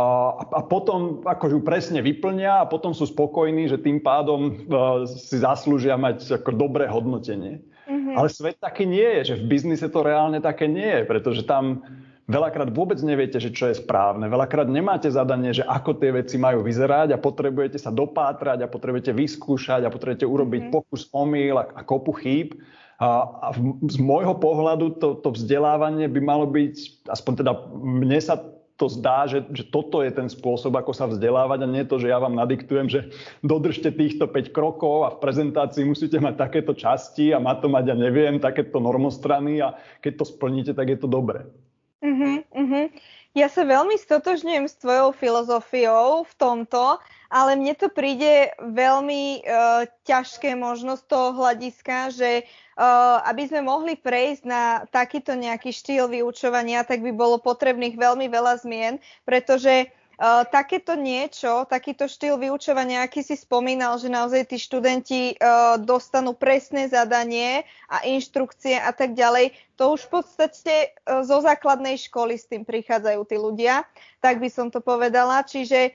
a 0.45 0.61
potom 0.61 1.25
akože 1.25 1.57
ju 1.57 1.61
presne 1.65 1.99
vyplnia 2.05 2.61
a 2.61 2.69
potom 2.69 2.93
sú 2.93 3.09
spokojní, 3.09 3.65
že 3.65 3.81
tým 3.81 3.97
pádom 3.97 4.53
uh, 4.69 5.09
si 5.09 5.41
zaslúžia 5.41 5.97
mať 5.97 6.37
ako 6.37 6.53
dobré 6.53 6.85
hodnotenie. 6.85 7.65
Mm-hmm. 7.89 8.13
Ale 8.13 8.29
svet 8.29 8.61
taký 8.61 8.85
nie 8.85 9.03
je, 9.21 9.33
že 9.33 9.35
v 9.41 9.57
biznise 9.57 9.89
to 9.89 10.05
reálne 10.05 10.37
také 10.37 10.69
nie 10.69 10.85
je, 10.85 11.01
pretože 11.09 11.49
tam 11.49 11.81
veľakrát 12.29 12.69
vôbec 12.69 13.01
neviete, 13.01 13.41
že 13.41 13.49
čo 13.49 13.73
je 13.73 13.81
správne. 13.81 14.29
Veľakrát 14.29 14.69
nemáte 14.69 15.09
zadanie, 15.09 15.49
že 15.49 15.65
ako 15.65 15.97
tie 15.97 16.13
veci 16.13 16.37
majú 16.37 16.61
vyzerať 16.61 17.17
a 17.17 17.19
potrebujete 17.19 17.81
sa 17.81 17.89
dopátrať 17.89 18.61
a 18.61 18.69
potrebujete 18.69 19.17
vyskúšať 19.17 19.81
a 19.81 19.89
potrebujete 19.89 20.29
urobiť 20.29 20.61
mm-hmm. 20.69 20.77
pokus, 20.77 21.09
omyl 21.09 21.57
a, 21.57 21.65
a 21.73 21.81
kopu 21.81 22.13
chýb. 22.21 22.53
A, 23.01 23.25
a 23.49 23.57
v, 23.57 23.81
z 23.89 23.97
môjho 23.97 24.37
pohľadu 24.37 25.01
to, 25.01 25.17
to 25.25 25.33
vzdelávanie 25.33 26.05
by 26.05 26.21
malo 26.21 26.45
byť, 26.45 27.09
aspoň 27.09 27.33
teda 27.41 27.51
mne 27.81 28.21
sa 28.21 28.37
to 28.81 28.89
zdá, 28.89 29.29
že, 29.29 29.45
že 29.53 29.61
toto 29.69 30.01
je 30.01 30.09
ten 30.09 30.25
spôsob, 30.25 30.73
ako 30.73 30.97
sa 30.97 31.05
vzdelávať 31.05 31.61
a 31.61 31.69
nie 31.69 31.85
to, 31.85 32.01
že 32.01 32.09
ja 32.09 32.17
vám 32.17 32.33
nadiktujem, 32.33 32.89
že 32.89 33.13
dodržte 33.45 33.93
týchto 33.93 34.25
5 34.25 34.49
krokov 34.49 35.05
a 35.05 35.13
v 35.13 35.21
prezentácii 35.21 35.85
musíte 35.85 36.17
mať 36.17 36.41
takéto 36.41 36.73
časti 36.73 37.29
a 37.29 37.37
má 37.37 37.53
to 37.61 37.69
mať, 37.69 37.93
ja 37.93 37.95
neviem, 37.95 38.41
takéto 38.41 38.81
normostrany 38.81 39.61
a 39.61 39.77
keď 40.01 40.25
to 40.25 40.25
splníte, 40.25 40.73
tak 40.73 40.89
je 40.89 40.97
to 40.97 41.05
dobré. 41.05 41.45
Uh-huh, 42.01 42.41
uh-huh. 42.49 42.89
Ja 43.37 43.45
sa 43.45 43.61
veľmi 43.61 43.93
stotožňujem 44.01 44.65
s 44.65 44.75
tvojou 44.81 45.13
filozofiou 45.13 46.25
v 46.25 46.33
tomto, 46.41 46.97
ale 47.31 47.55
mne 47.55 47.73
to 47.79 47.87
príde 47.87 48.51
veľmi 48.59 49.47
uh, 49.47 49.87
ťažké 50.03 50.59
možno 50.59 50.99
z 50.99 51.03
toho 51.07 51.31
hľadiska, 51.39 52.11
že 52.11 52.43
Eh, 52.81 53.17
aby 53.29 53.45
sme 53.45 53.61
mohli 53.61 53.93
prejsť 53.93 54.41
na 54.41 54.89
takýto 54.89 55.37
nejaký 55.37 55.69
štýl 55.69 56.09
vyučovania, 56.09 56.81
tak 56.81 57.05
by 57.05 57.13
bolo 57.13 57.37
potrebných 57.37 57.93
veľmi 57.93 58.25
veľa 58.25 58.63
zmien, 58.65 58.97
pretože 59.21 59.91
Uh, 60.21 60.45
takéto 60.45 60.93
niečo, 60.93 61.65
takýto 61.65 62.05
štýl 62.05 62.37
vyučovania, 62.37 63.01
aký 63.01 63.25
si 63.25 63.33
spomínal, 63.33 63.97
že 63.97 64.05
naozaj 64.05 64.53
tí 64.53 64.61
študenti 64.61 65.33
uh, 65.33 65.81
dostanú 65.81 66.37
presné 66.37 66.85
zadanie 66.85 67.65
a 67.89 68.05
inštrukcie 68.05 68.77
a 68.77 68.93
tak 68.93 69.17
ďalej, 69.17 69.57
to 69.81 69.97
už 69.97 70.05
v 70.05 70.21
podstate 70.21 70.93
uh, 70.93 71.25
zo 71.25 71.41
základnej 71.41 71.97
školy 71.97 72.37
s 72.37 72.45
tým 72.45 72.61
prichádzajú 72.69 73.21
tí 73.25 73.33
ľudia, 73.41 73.81
tak 74.21 74.37
by 74.37 74.45
som 74.53 74.69
to 74.69 74.77
povedala. 74.77 75.41
Čiže 75.41 75.89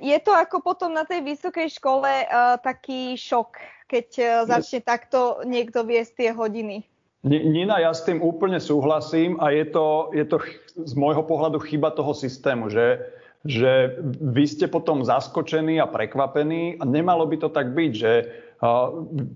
je 0.00 0.18
to 0.20 0.32
ako 0.32 0.60
potom 0.60 0.92
na 0.92 1.04
tej 1.04 1.24
vysokej 1.24 1.68
škole 1.80 2.08
uh, 2.08 2.56
taký 2.60 3.16
šok, 3.16 3.60
keď 3.88 4.08
uh, 4.18 4.28
začne 4.48 4.80
takto 4.84 5.44
niekto 5.44 5.84
viesť 5.84 6.12
tie 6.18 6.30
hodiny. 6.32 6.84
Nina, 7.24 7.80
ja 7.80 7.96
s 7.96 8.04
tým 8.04 8.20
úplne 8.20 8.60
súhlasím 8.60 9.40
a 9.40 9.48
je 9.48 9.64
to, 9.64 10.12
je 10.12 10.28
to 10.28 10.36
z 10.76 10.92
môjho 10.92 11.24
pohľadu 11.24 11.56
chyba 11.64 11.88
toho 11.96 12.12
systému, 12.12 12.68
že, 12.68 13.00
že 13.48 13.96
vy 14.20 14.44
ste 14.44 14.68
potom 14.68 15.00
zaskočení 15.00 15.80
a 15.80 15.88
prekvapení 15.88 16.76
a 16.76 16.84
nemalo 16.84 17.24
by 17.24 17.40
to 17.40 17.48
tak 17.48 17.72
byť, 17.72 17.92
že 17.96 18.12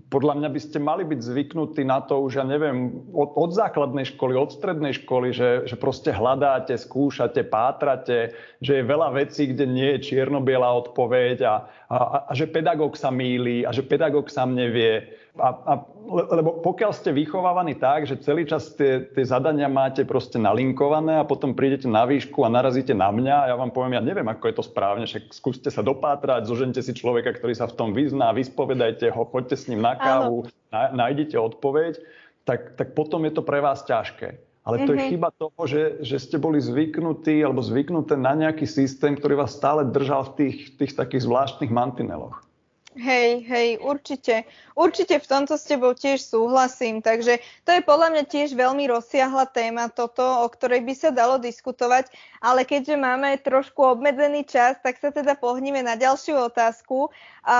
podľa 0.09 0.33
mňa 0.41 0.49
by 0.49 0.59
ste 0.63 0.81
mali 0.81 1.05
byť 1.05 1.19
zvyknutí 1.21 1.85
na 1.85 2.01
to 2.01 2.17
už, 2.25 2.41
ja 2.41 2.45
neviem, 2.47 3.05
od, 3.13 3.37
od 3.37 3.51
základnej 3.53 4.09
školy, 4.15 4.33
od 4.33 4.49
strednej 4.49 4.97
školy, 5.05 5.29
že, 5.29 5.69
že 5.69 5.77
proste 5.77 6.09
hľadáte, 6.09 6.73
skúšate, 6.73 7.45
pátrate, 7.45 8.33
že 8.57 8.81
je 8.81 8.89
veľa 8.89 9.13
vecí, 9.13 9.53
kde 9.53 9.69
nie 9.69 9.89
je 9.97 10.09
čierno-biela 10.09 10.73
odpoveď 10.81 11.37
a, 11.45 11.55
a, 11.93 11.97
a 12.25 12.31
že 12.33 12.49
pedagóg 12.49 12.97
sa 12.97 13.13
míli 13.13 13.61
a 13.61 13.69
že 13.69 13.85
pedagóg 13.85 14.33
sám 14.33 14.57
nevie. 14.57 15.13
A, 15.37 15.47
a, 15.53 15.73
lebo 16.09 16.59
pokiaľ 16.65 16.91
ste 16.91 17.13
vychovávaní 17.13 17.77
tak, 17.77 18.09
že 18.09 18.17
celý 18.19 18.49
čas 18.49 18.73
tie, 18.73 19.05
tie 19.05 19.25
zadania 19.25 19.69
máte 19.69 20.01
proste 20.03 20.41
nalinkované 20.41 21.21
a 21.21 21.27
potom 21.27 21.53
prídete 21.53 21.85
na 21.85 22.03
výšku 22.09 22.41
a 22.41 22.49
narazíte 22.49 22.97
na 22.97 23.13
mňa 23.13 23.35
a 23.45 23.47
ja 23.53 23.55
vám 23.55 23.69
poviem, 23.69 23.95
ja 23.95 24.03
neviem, 24.03 24.25
ako 24.25 24.49
je 24.49 24.55
to 24.57 24.63
správne, 24.65 25.05
však 25.05 25.29
skúste 25.29 25.69
sa 25.69 25.85
dopátrať, 25.85 26.49
zožente 26.49 26.81
si 26.81 26.91
človeka, 26.97 27.37
ktorý 27.37 27.53
sa 27.53 27.69
v 27.69 27.77
tom 27.77 27.89
vyzná, 27.93 28.33
vyspovedajte 28.33 29.13
ho, 29.13 29.21
choďte 29.29 29.55
s 29.55 29.67
ním 29.69 29.85
na 29.85 29.93
kávu, 29.93 30.49
na, 30.73 30.89
nájdete 30.91 31.37
odpoveď, 31.37 32.01
tak, 32.43 32.73
tak 32.75 32.97
potom 32.97 33.23
je 33.29 33.33
to 33.37 33.45
pre 33.45 33.61
vás 33.61 33.85
ťažké. 33.85 34.41
Ale 34.67 34.83
to 34.83 34.91
mm-hmm. 34.91 34.97
je 34.97 35.05
mhm. 35.05 35.11
chyba 35.15 35.29
toho, 35.33 35.61
že, 35.65 35.81
že 36.03 36.17
ste 36.19 36.37
boli 36.37 36.59
zvyknutí 36.59 37.41
alebo 37.41 37.63
zvyknuté 37.63 38.19
na 38.19 38.35
nejaký 38.35 38.67
systém, 38.67 39.15
ktorý 39.15 39.39
vás 39.39 39.55
stále 39.55 39.87
držal 39.87 40.29
v 40.29 40.31
tých, 40.35 40.57
tých 40.75 40.93
takých 40.97 41.25
zvláštnych 41.25 41.71
mantineloch. 41.71 42.48
Hej, 42.97 43.45
hej, 43.45 43.77
určite. 43.85 44.49
Určite 44.73 45.21
v 45.21 45.29
tomto 45.29 45.61
s 45.61 45.69
tebou 45.69 45.93
tiež 45.93 46.25
súhlasím. 46.25 47.05
Takže 47.05 47.37
to 47.61 47.69
je 47.77 47.85
podľa 47.85 48.17
mňa 48.17 48.23
tiež 48.25 48.57
veľmi 48.57 48.89
rozsiahla 48.89 49.45
téma 49.45 49.93
toto, 49.93 50.25
o 50.25 50.47
ktorej 50.49 50.81
by 50.81 50.93
sa 50.97 51.09
dalo 51.13 51.37
diskutovať. 51.37 52.09
Ale 52.41 52.65
keďže 52.65 52.97
máme 52.97 53.37
trošku 53.45 53.85
obmedzený 53.85 54.41
čas, 54.49 54.81
tak 54.81 54.97
sa 54.97 55.13
teda 55.13 55.37
pohníme 55.37 55.85
na 55.85 55.93
ďalšiu 56.01 56.49
otázku. 56.49 57.13
A 57.45 57.57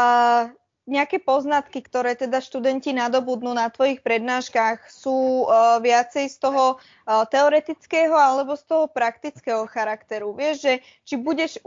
nejaké 0.89 1.21
poznatky, 1.21 1.85
ktoré 1.85 2.17
teda 2.17 2.41
študenti 2.41 2.91
nadobudnú 2.91 3.53
na 3.53 3.69
tvojich 3.69 4.01
prednáškach, 4.01 4.89
sú 4.89 5.45
uh, 5.45 5.77
viacej 5.79 6.25
z 6.27 6.37
toho 6.41 6.81
uh, 6.81 7.23
teoretického 7.29 8.17
alebo 8.17 8.57
z 8.57 8.65
toho 8.65 8.85
praktického 8.89 9.69
charakteru. 9.69 10.33
Vieš, 10.33 10.55
že 10.65 10.73
či 11.05 11.15
budeš 11.21 11.61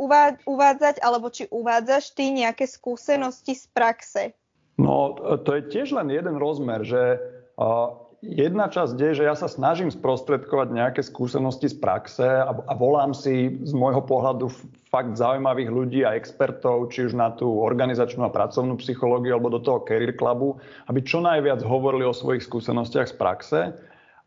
uvádzať 0.44 0.98
alebo 0.98 1.30
či 1.30 1.46
uvádzaš 1.48 2.18
ty 2.18 2.34
nejaké 2.34 2.66
skúsenosti 2.66 3.54
z 3.54 3.64
praxe? 3.70 4.22
No, 4.76 5.14
to 5.46 5.50
je 5.56 5.62
tiež 5.70 5.94
len 5.94 6.10
jeden 6.10 6.36
rozmer, 6.36 6.82
že 6.82 7.22
uh, 7.56 8.11
jedna 8.22 8.70
časť 8.70 8.94
je, 8.94 9.10
že 9.18 9.26
ja 9.26 9.34
sa 9.34 9.50
snažím 9.50 9.90
sprostredkovať 9.90 10.70
nejaké 10.70 11.02
skúsenosti 11.02 11.68
z 11.68 11.76
praxe 11.76 12.22
a, 12.24 12.54
a 12.54 12.72
volám 12.78 13.10
si 13.10 13.58
z 13.66 13.72
môjho 13.74 14.00
pohľadu 14.06 14.48
fakt 14.88 15.18
zaujímavých 15.18 15.70
ľudí 15.72 16.00
a 16.06 16.14
expertov, 16.14 16.94
či 16.94 17.10
už 17.10 17.18
na 17.18 17.34
tú 17.34 17.50
organizačnú 17.60 18.22
a 18.22 18.34
pracovnú 18.34 18.78
psychológiu 18.78 19.34
alebo 19.34 19.50
do 19.50 19.60
toho 19.60 19.82
career 19.82 20.14
clubu, 20.14 20.62
aby 20.86 21.02
čo 21.02 21.18
najviac 21.18 21.60
hovorili 21.66 22.06
o 22.06 22.14
svojich 22.14 22.46
skúsenostiach 22.46 23.10
z 23.10 23.16
praxe. 23.18 23.60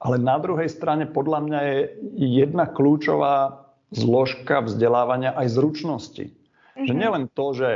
Ale 0.04 0.20
na 0.20 0.36
druhej 0.38 0.68
strane 0.68 1.08
podľa 1.08 1.40
mňa 1.48 1.60
je 1.64 1.78
jedna 2.20 2.68
kľúčová 2.68 3.64
zložka 3.96 4.60
vzdelávania 4.66 5.32
aj 5.40 5.56
zručnosti. 5.56 6.26
Mm-hmm. 6.30 6.86
Že 6.86 6.94
mhm. 6.94 7.00
nielen 7.00 7.24
to, 7.32 7.46
že 7.56 7.70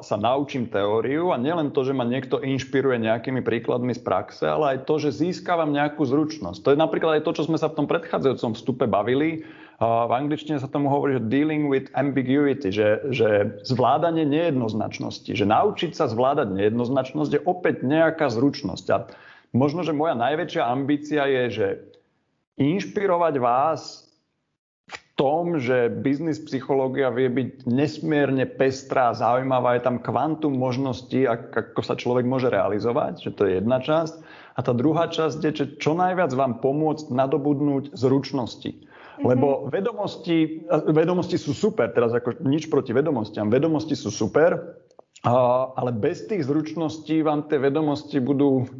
sa 0.00 0.16
naučím 0.16 0.64
teóriu 0.72 1.28
a 1.28 1.36
nielen 1.36 1.76
to, 1.76 1.84
že 1.84 1.92
ma 1.92 2.08
niekto 2.08 2.40
inšpiruje 2.40 3.04
nejakými 3.04 3.44
príkladmi 3.44 3.92
z 3.92 4.00
praxe, 4.00 4.48
ale 4.48 4.64
aj 4.80 4.88
to, 4.88 4.96
že 4.96 5.20
získavam 5.20 5.76
nejakú 5.76 6.08
zručnosť. 6.08 6.64
To 6.64 6.72
je 6.72 6.80
napríklad 6.80 7.20
aj 7.20 7.28
to, 7.28 7.36
čo 7.36 7.52
sme 7.52 7.60
sa 7.60 7.68
v 7.68 7.84
tom 7.84 7.84
predchádzajúcom 7.84 8.56
vstupe 8.56 8.88
bavili. 8.88 9.44
V 9.76 10.12
angličtine 10.12 10.56
sa 10.56 10.72
tomu 10.72 10.88
hovorí, 10.88 11.20
že 11.20 11.28
dealing 11.28 11.68
with 11.68 11.92
ambiguity, 11.92 12.72
že, 12.72 13.12
že 13.12 13.60
zvládanie 13.68 14.24
nejednoznačnosti, 14.24 15.28
že 15.36 15.44
naučiť 15.44 15.92
sa 15.92 16.08
zvládať 16.08 16.48
nejednoznačnosť 16.48 17.30
je 17.36 17.44
opäť 17.44 17.84
nejaká 17.84 18.32
zručnosť. 18.32 18.86
A 18.96 19.04
možno, 19.52 19.84
že 19.84 19.92
moja 19.92 20.16
najväčšia 20.16 20.64
ambícia 20.64 21.28
je, 21.28 21.42
že 21.52 21.66
inšpirovať 22.56 23.34
vás 23.36 24.07
tom, 25.18 25.58
že 25.58 25.90
biznis 25.90 26.38
psychológia 26.38 27.10
vie 27.10 27.26
byť 27.26 27.66
nesmierne 27.66 28.46
pestrá, 28.46 29.10
zaujímavá, 29.10 29.74
je 29.74 29.82
tam 29.82 29.98
kvantum 29.98 30.54
možností, 30.54 31.26
ako 31.26 31.82
sa 31.82 31.98
človek 31.98 32.22
môže 32.22 32.46
realizovať, 32.46 33.26
že 33.26 33.30
to 33.34 33.42
je 33.50 33.58
jedna 33.58 33.82
časť. 33.82 34.14
A 34.54 34.62
tá 34.62 34.70
druhá 34.70 35.10
časť 35.10 35.38
je, 35.42 35.50
že 35.50 35.66
čo 35.82 35.98
najviac 35.98 36.30
vám 36.38 36.62
pomôcť 36.62 37.10
nadobudnúť 37.10 37.98
zručnosti. 37.98 38.70
Mm-hmm. 38.70 39.26
Lebo 39.26 39.66
vedomosti, 39.66 40.62
vedomosti 40.70 41.34
sú 41.34 41.50
super, 41.50 41.90
teraz 41.90 42.14
ako 42.14 42.38
nič 42.46 42.70
proti 42.70 42.94
vedomostiam, 42.94 43.50
vedomosti 43.50 43.98
sú 43.98 44.14
super, 44.14 44.78
ale 45.26 45.90
bez 45.90 46.30
tých 46.30 46.46
zručností 46.46 47.26
vám 47.26 47.50
tie 47.50 47.58
vedomosti 47.58 48.22
budú 48.22 48.70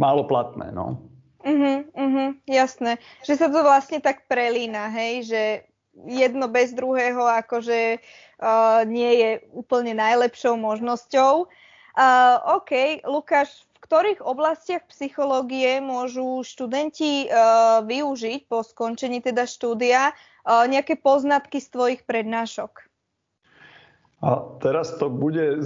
málo 0.00 0.24
platné. 0.24 0.72
No. 0.72 1.04
Uh-huh, 1.40 1.88
uh-huh, 1.96 2.36
jasné. 2.44 3.00
Že 3.24 3.34
sa 3.40 3.46
to 3.48 3.64
vlastne 3.64 3.98
tak 4.04 4.28
prelína, 4.28 4.92
hej, 4.92 5.24
že 5.24 5.42
jedno 6.04 6.52
bez 6.52 6.76
druhého 6.76 7.24
akože 7.24 7.96
uh, 7.96 8.84
nie 8.84 9.12
je 9.20 9.30
úplne 9.56 9.96
najlepšou 9.96 10.60
možnosťou. 10.60 11.48
Uh, 11.96 12.60
OK, 12.60 13.02
Lukáš, 13.08 13.66
v 13.76 13.78
ktorých 13.88 14.20
oblastiach 14.20 14.84
psychológie 14.92 15.80
môžu 15.80 16.44
študenti 16.44 17.26
uh, 17.26 17.80
využiť 17.88 18.46
po 18.46 18.60
skončení 18.60 19.24
teda 19.24 19.48
štúdia 19.48 20.12
uh, 20.12 20.68
nejaké 20.68 21.00
poznatky 21.00 21.58
z 21.58 21.68
tvojich 21.72 22.00
prednášok? 22.04 22.89
A 24.20 24.44
teraz 24.60 25.00
to 25.00 25.08
bude 25.08 25.64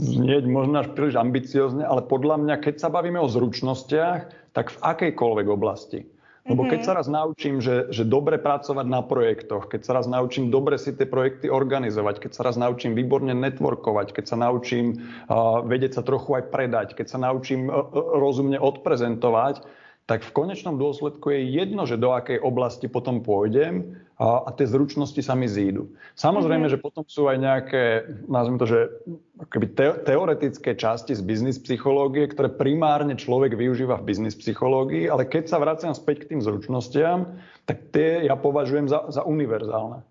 znieť 0.00 0.48
možno 0.48 0.80
až 0.80 0.88
príliš 0.96 1.20
ambiciozne, 1.20 1.84
ale 1.84 2.00
podľa 2.00 2.40
mňa, 2.40 2.56
keď 2.64 2.80
sa 2.80 2.88
bavíme 2.88 3.20
o 3.20 3.28
zručnostiach, 3.28 4.32
tak 4.56 4.72
v 4.72 4.78
akejkoľvek 4.80 5.46
oblasti. 5.52 6.08
Lebo 6.48 6.64
keď 6.64 6.80
mhm. 6.80 6.86
sa 6.88 6.92
raz 6.96 7.06
naučím, 7.12 7.60
že, 7.60 7.92
že 7.92 8.08
dobre 8.08 8.40
pracovať 8.40 8.86
na 8.88 9.04
projektoch, 9.04 9.68
keď 9.68 9.80
sa 9.84 9.92
raz 10.00 10.08
naučím 10.08 10.48
dobre 10.48 10.80
si 10.80 10.96
tie 10.96 11.04
projekty 11.04 11.52
organizovať, 11.52 12.24
keď 12.24 12.30
sa 12.32 12.42
raz 12.48 12.56
naučím 12.56 12.96
výborne 12.96 13.36
networkovať, 13.36 14.16
keď 14.16 14.24
sa 14.24 14.36
naučím 14.40 14.96
uh, 15.28 15.60
vedieť 15.60 16.00
sa 16.00 16.02
trochu 16.02 16.40
aj 16.40 16.48
predať, 16.48 16.96
keď 16.96 17.06
sa 17.12 17.20
naučím 17.20 17.68
uh, 17.68 17.92
rozumne 18.16 18.56
odprezentovať, 18.56 19.60
tak 20.08 20.24
v 20.24 20.32
konečnom 20.32 20.80
dôsledku 20.80 21.28
je 21.36 21.52
jedno, 21.52 21.84
že 21.84 22.00
do 22.00 22.16
akej 22.16 22.40
oblasti 22.40 22.88
potom 22.88 23.20
pôjdem 23.20 24.00
a, 24.18 24.50
a 24.50 24.50
tie 24.50 24.66
zručnosti 24.66 25.22
sa 25.22 25.38
mi 25.38 25.46
zídu. 25.46 25.94
Samozrejme, 26.18 26.66
mm-hmm. 26.66 26.82
že 26.82 26.82
potom 26.82 27.06
sú 27.06 27.30
aj 27.30 27.38
nejaké, 27.38 27.82
nazvime 28.26 28.58
to, 28.58 28.66
že 28.66 28.80
akoby 29.38 29.66
te, 29.78 29.86
teoretické 30.02 30.74
časti 30.74 31.14
z 31.14 31.22
biznis 31.22 31.62
psychológie, 31.62 32.26
ktoré 32.26 32.50
primárne 32.50 33.14
človek 33.14 33.54
využíva 33.54 34.02
v 34.02 34.10
biznis 34.10 34.34
psychológii, 34.34 35.06
ale 35.06 35.22
keď 35.22 35.46
sa 35.46 35.62
vraciam 35.62 35.94
späť 35.94 36.26
k 36.26 36.34
tým 36.34 36.40
zručnostiam, 36.42 37.38
tak 37.70 37.94
tie 37.94 38.26
ja 38.26 38.34
považujem 38.34 38.90
za, 38.90 39.06
za 39.06 39.22
univerzálne. 39.22 40.02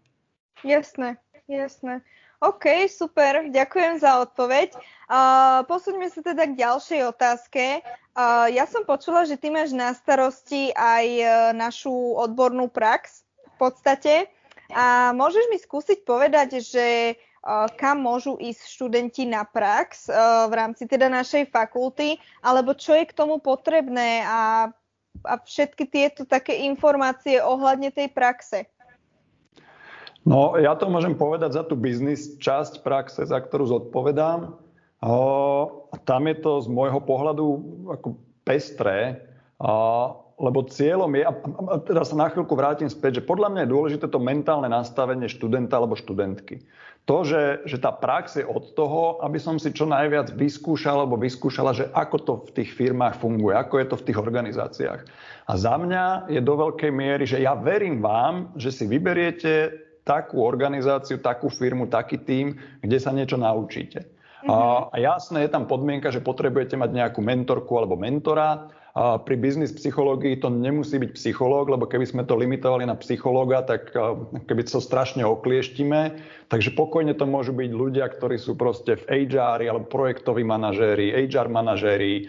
Jasné, 0.63 1.19
jasné. 1.51 1.99
OK, 2.39 2.85
super, 2.87 3.49
ďakujem 3.49 3.97
za 3.97 4.21
odpoveď. 4.23 4.71
Uh, 5.09 5.65
posúďme 5.67 6.07
sa 6.07 6.21
teda 6.21 6.47
k 6.47 6.53
ďalšej 6.53 7.01
otázke. 7.09 7.81
Uh, 8.13 8.47
ja 8.53 8.69
som 8.69 8.85
počula, 8.85 9.25
že 9.25 9.41
ty 9.41 9.49
máš 9.49 9.73
na 9.73 9.91
starosti 9.91 10.69
aj 10.77 11.05
uh, 11.17 11.29
našu 11.57 11.91
odbornú 12.13 12.69
prax 12.69 13.26
podstate. 13.57 14.29
A 14.71 15.11
môžeš 15.15 15.47
mi 15.49 15.57
skúsiť 15.57 16.03
povedať, 16.03 16.59
že 16.59 17.15
uh, 17.15 17.71
kam 17.79 18.03
môžu 18.03 18.35
ísť 18.35 18.61
študenti 18.67 19.23
na 19.23 19.47
prax 19.47 20.11
uh, 20.11 20.45
v 20.51 20.53
rámci 20.53 20.85
teda 20.85 21.07
našej 21.07 21.49
fakulty, 21.49 22.19
alebo 22.43 22.75
čo 22.75 22.93
je 22.93 23.07
k 23.07 23.15
tomu 23.15 23.39
potrebné 23.39 24.27
a, 24.27 24.67
a 25.23 25.33
všetky 25.41 25.87
tieto 25.87 26.27
také 26.27 26.67
informácie 26.67 27.39
ohľadne 27.39 27.95
tej 27.95 28.11
praxe. 28.11 28.67
No, 30.27 30.59
ja 30.59 30.75
to 30.75 30.91
môžem 30.91 31.15
povedať 31.15 31.55
za 31.55 31.63
tú 31.63 31.79
biznis 31.79 32.35
časť 32.35 32.83
praxe, 32.83 33.23
za 33.23 33.39
ktorú 33.39 33.71
zodpovedám. 33.71 34.59
Tam 36.03 36.21
je 36.27 36.35
to 36.43 36.59
z 36.59 36.67
môjho 36.67 36.99
pohľadu 36.99 37.47
ako 37.95 38.19
pestré, 38.43 39.23
lebo 40.37 40.69
cieľom 40.69 41.09
je, 41.17 41.23
a, 41.25 41.33
teraz 41.81 42.13
sa 42.13 42.17
na 42.17 42.29
chvíľku 42.29 42.53
vrátim 42.53 42.85
späť, 42.85 43.21
že 43.21 43.27
podľa 43.27 43.49
mňa 43.53 43.61
je 43.65 43.73
dôležité 43.73 44.05
to 44.05 44.21
mentálne 44.21 44.69
nastavenie 44.69 45.25
študenta 45.25 45.81
alebo 45.81 45.97
študentky. 45.97 46.61
To, 47.07 47.23
že, 47.23 47.63
že 47.63 47.79
tá 47.79 47.95
prax 47.95 48.37
je 48.37 48.45
od 48.45 48.75
toho, 48.75 49.23
aby 49.23 49.39
som 49.39 49.55
si 49.55 49.71
čo 49.71 49.87
najviac 49.87 50.35
vyskúšal 50.35 51.07
alebo 51.07 51.15
vyskúšala, 51.15 51.71
že 51.71 51.87
ako 51.95 52.17
to 52.19 52.33
v 52.51 52.61
tých 52.61 52.69
firmách 52.75 53.17
funguje, 53.17 53.55
ako 53.55 53.79
je 53.79 53.87
to 53.87 53.95
v 53.95 54.05
tých 54.11 54.17
organizáciách. 54.19 55.01
A 55.47 55.53
za 55.55 55.79
mňa 55.79 56.27
je 56.27 56.43
do 56.43 56.53
veľkej 56.59 56.91
miery, 56.91 57.23
že 57.23 57.39
ja 57.39 57.55
verím 57.55 58.03
vám, 58.03 58.51
že 58.59 58.75
si 58.75 58.83
vyberiete 58.83 59.87
takú 60.03 60.43
organizáciu, 60.43 61.23
takú 61.23 61.47
firmu, 61.47 61.87
taký 61.87 62.19
tím, 62.19 62.59
kde 62.83 62.99
sa 62.99 63.15
niečo 63.15 63.39
naučíte. 63.39 64.03
Mm-hmm. 64.43 64.91
A 64.91 64.95
jasné 64.99 65.47
je 65.47 65.51
tam 65.51 65.63
podmienka, 65.67 66.11
že 66.11 66.23
potrebujete 66.23 66.75
mať 66.75 66.91
nejakú 66.91 67.19
mentorku 67.23 67.71
alebo 67.75 67.95
mentora. 67.95 68.67
A 68.97 69.21
pri 69.21 69.37
biznis 69.37 69.69
psychológii 69.77 70.41
to 70.41 70.49
nemusí 70.49 70.97
byť 70.97 71.13
psychológ, 71.13 71.69
lebo 71.69 71.85
keby 71.85 72.09
sme 72.09 72.25
to 72.25 72.33
limitovali 72.33 72.81
na 72.81 72.97
psychológa, 72.97 73.61
tak 73.61 73.93
keby 74.49 74.65
to 74.65 74.81
strašne 74.81 75.21
oklieštime. 75.21 76.17
Takže 76.49 76.73
pokojne 76.73 77.13
to 77.13 77.29
môžu 77.29 77.53
byť 77.53 77.69
ľudia, 77.77 78.09
ktorí 78.09 78.41
sú 78.41 78.57
proste 78.57 78.97
v 78.97 79.29
HR 79.29 79.61
alebo 79.69 79.85
projektoví 79.85 80.41
manažéri, 80.41 81.13
HR 81.13 81.45
manažéri, 81.45 82.25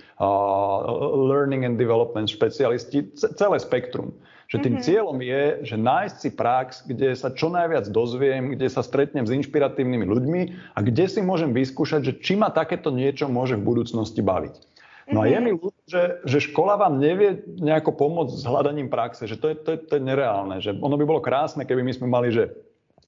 learning 1.25 1.65
and 1.65 1.81
development 1.81 2.29
špecialisti, 2.29 3.17
celé 3.17 3.57
spektrum. 3.57 4.13
Že 4.53 4.57
tým 4.61 4.75
mm-hmm. 4.77 4.89
cieľom 4.93 5.19
je, 5.25 5.43
že 5.73 5.77
nájsť 5.77 6.17
si 6.21 6.31
prax, 6.37 6.85
kde 6.85 7.17
sa 7.17 7.33
čo 7.33 7.49
najviac 7.49 7.89
dozviem, 7.89 8.53
kde 8.57 8.69
sa 8.69 8.85
stretnem 8.85 9.25
s 9.25 9.33
inšpiratívnymi 9.33 10.05
ľuďmi 10.05 10.41
a 10.77 10.79
kde 10.85 11.05
si 11.09 11.21
môžem 11.25 11.53
vyskúšať, 11.53 12.01
že 12.05 12.13
či 12.21 12.37
ma 12.37 12.53
takéto 12.53 12.93
niečo 12.93 13.29
môže 13.29 13.57
v 13.57 13.65
budúcnosti 13.65 14.21
baviť. 14.21 14.69
No 15.09 15.25
a 15.25 15.31
je 15.31 15.39
mi 15.41 15.53
mhm. 15.57 15.59
ľúto, 15.61 15.83
že, 15.89 16.21
že 16.29 16.39
škola 16.53 16.77
vám 16.77 17.01
nevie 17.01 17.41
nejako 17.61 17.97
pomôcť 17.97 18.35
s 18.35 18.45
hľadaním 18.45 18.93
praxe, 18.93 19.25
že 19.25 19.41
to 19.41 19.53
je, 19.53 19.57
to, 19.57 19.69
je, 19.75 19.79
to 19.89 19.93
je 19.97 20.03
nereálne. 20.05 20.61
Že 20.61 20.81
ono 20.85 20.97
by 21.01 21.05
bolo 21.09 21.21
krásne, 21.25 21.65
keby 21.65 21.81
my 21.81 21.93
sme 21.97 22.09
mali, 22.13 22.29
že 22.29 22.53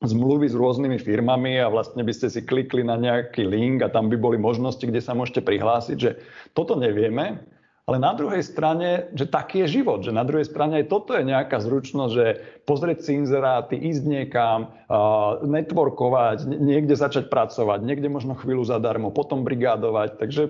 zmluvy 0.00 0.48
s 0.48 0.56
rôznymi 0.56 0.96
firmami 0.96 1.60
a 1.60 1.68
vlastne 1.68 2.00
by 2.00 2.12
ste 2.16 2.32
si 2.32 2.40
klikli 2.40 2.80
na 2.80 2.96
nejaký 2.96 3.44
link 3.44 3.84
a 3.84 3.92
tam 3.92 4.08
by 4.08 4.16
boli 4.16 4.40
možnosti, 4.40 4.80
kde 4.80 5.04
sa 5.04 5.12
môžete 5.12 5.44
prihlásiť, 5.44 5.96
že 6.00 6.16
toto 6.56 6.72
nevieme, 6.72 7.44
ale 7.84 7.96
na 8.00 8.14
druhej 8.14 8.46
strane, 8.46 9.10
že 9.18 9.26
taký 9.26 9.66
je 9.66 9.82
život, 9.82 10.06
že 10.06 10.14
na 10.14 10.22
druhej 10.22 10.46
strane 10.46 10.78
aj 10.78 10.94
toto 10.94 11.10
je 11.10 11.26
nejaká 11.26 11.58
zručnosť, 11.58 12.12
že 12.14 12.26
pozrieť 12.62 12.98
si 13.02 13.18
inzeráty, 13.18 13.74
ísť 13.74 14.02
niekam, 14.06 14.70
uh, 14.86 15.42
networkovať, 15.42 16.46
niekde 16.46 16.94
začať 16.94 17.26
pracovať, 17.26 17.82
niekde 17.82 18.06
možno 18.06 18.38
chvíľu 18.38 18.62
zadarmo, 18.62 19.10
potom 19.10 19.42
brigádovať. 19.42 20.22
Takže 20.22 20.42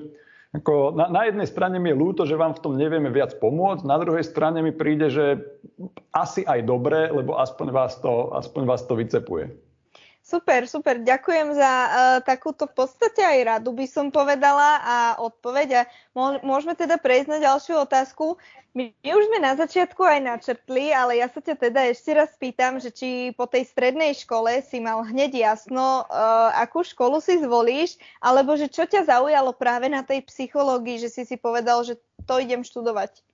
ako 0.50 0.98
na, 0.98 1.06
na 1.06 1.22
jednej 1.30 1.46
strane 1.46 1.78
mi 1.78 1.94
je 1.94 2.00
ľúto, 2.00 2.26
že 2.26 2.34
vám 2.34 2.58
v 2.58 2.62
tom 2.62 2.74
nevieme 2.74 3.06
viac 3.14 3.38
pomôcť, 3.38 3.86
na 3.86 3.96
druhej 4.02 4.26
strane 4.26 4.58
mi 4.66 4.74
príde, 4.74 5.06
že 5.06 5.38
asi 6.10 6.42
aj 6.42 6.66
dobre, 6.66 7.06
lebo 7.06 7.38
aspoň 7.38 7.66
vás 7.70 8.02
to, 8.02 8.34
aspoň 8.34 8.62
vás 8.66 8.82
to 8.82 8.98
vycepuje. 8.98 9.54
Super, 10.20 10.68
super. 10.68 11.00
Ďakujem 11.00 11.58
za 11.58 11.72
uh, 11.72 11.90
takúto 12.22 12.68
v 12.68 12.84
podstate 12.84 13.24
aj 13.24 13.38
radu 13.56 13.74
by 13.74 13.86
som 13.88 14.12
povedala 14.12 14.78
a 14.78 14.96
odpoveď. 15.18 15.68
A 15.74 15.82
môžeme 16.44 16.76
teda 16.76 17.00
prejsť 17.00 17.28
na 17.34 17.38
ďalšiu 17.40 17.82
otázku. 17.82 18.38
My, 18.70 18.94
my 19.02 19.10
už 19.18 19.26
sme 19.26 19.38
na 19.42 19.58
začiatku 19.58 19.98
aj 19.98 20.20
načrtli, 20.22 20.94
ale 20.94 21.18
ja 21.18 21.26
sa 21.26 21.42
ťa 21.42 21.58
teda 21.58 21.90
ešte 21.90 22.14
raz 22.14 22.30
pýtam, 22.38 22.78
že 22.78 22.94
či 22.94 23.34
po 23.34 23.50
tej 23.50 23.66
strednej 23.66 24.14
škole 24.14 24.62
si 24.62 24.78
mal 24.78 25.02
hneď 25.02 25.42
jasno, 25.42 26.06
uh, 26.06 26.54
akú 26.54 26.86
školu 26.86 27.18
si 27.18 27.42
zvolíš, 27.42 27.98
alebo 28.22 28.54
že 28.54 28.70
čo 28.70 28.86
ťa 28.86 29.10
zaujalo 29.10 29.50
práve 29.58 29.90
na 29.90 30.06
tej 30.06 30.22
psychológii, 30.22 31.02
že 31.02 31.10
si 31.10 31.26
si 31.26 31.34
povedal, 31.34 31.82
že 31.82 31.98
to 32.30 32.38
idem 32.38 32.62
študovať. 32.62 33.26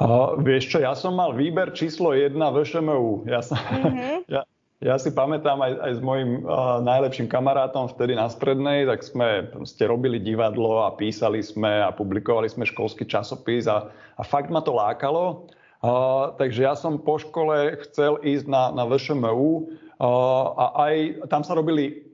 Uh, 0.00 0.40
vieš 0.40 0.72
čo, 0.72 0.80
ja 0.80 0.96
som 0.96 1.20
mal 1.20 1.36
výber 1.36 1.76
číslo 1.76 2.16
1 2.16 2.32
v 2.32 2.56
ŠMU. 2.64 3.28
Ja, 3.28 3.44
som, 3.44 3.60
mm-hmm. 3.60 4.24
ja, 4.40 4.48
ja 4.80 4.96
si 4.96 5.12
pamätám 5.12 5.60
aj, 5.60 5.72
aj 5.76 5.92
s 5.96 6.00
mojim 6.00 6.40
uh, 6.40 6.80
najlepším 6.80 7.28
kamarátom 7.28 7.92
vtedy 7.92 8.16
na 8.16 8.32
strednej, 8.32 8.88
tak 8.88 9.04
sme 9.04 9.52
ste 9.68 9.84
robili 9.84 10.16
divadlo 10.16 10.88
a 10.88 10.96
písali 10.96 11.44
sme 11.44 11.84
a 11.84 11.92
publikovali 11.92 12.48
sme 12.48 12.64
školský 12.64 13.04
časopis 13.04 13.68
a, 13.68 13.92
a 13.92 14.22
fakt 14.24 14.48
ma 14.48 14.64
to 14.64 14.72
lákalo. 14.72 15.44
Uh, 15.80 16.32
takže 16.40 16.64
ja 16.64 16.72
som 16.76 17.00
po 17.00 17.20
škole 17.20 17.76
chcel 17.88 18.20
ísť 18.24 18.48
na, 18.48 18.72
na 18.72 18.84
VŠMU 18.88 19.68
a 20.00 20.64
aj 20.88 21.28
tam 21.28 21.44
sa 21.44 21.52
robili 21.52 22.08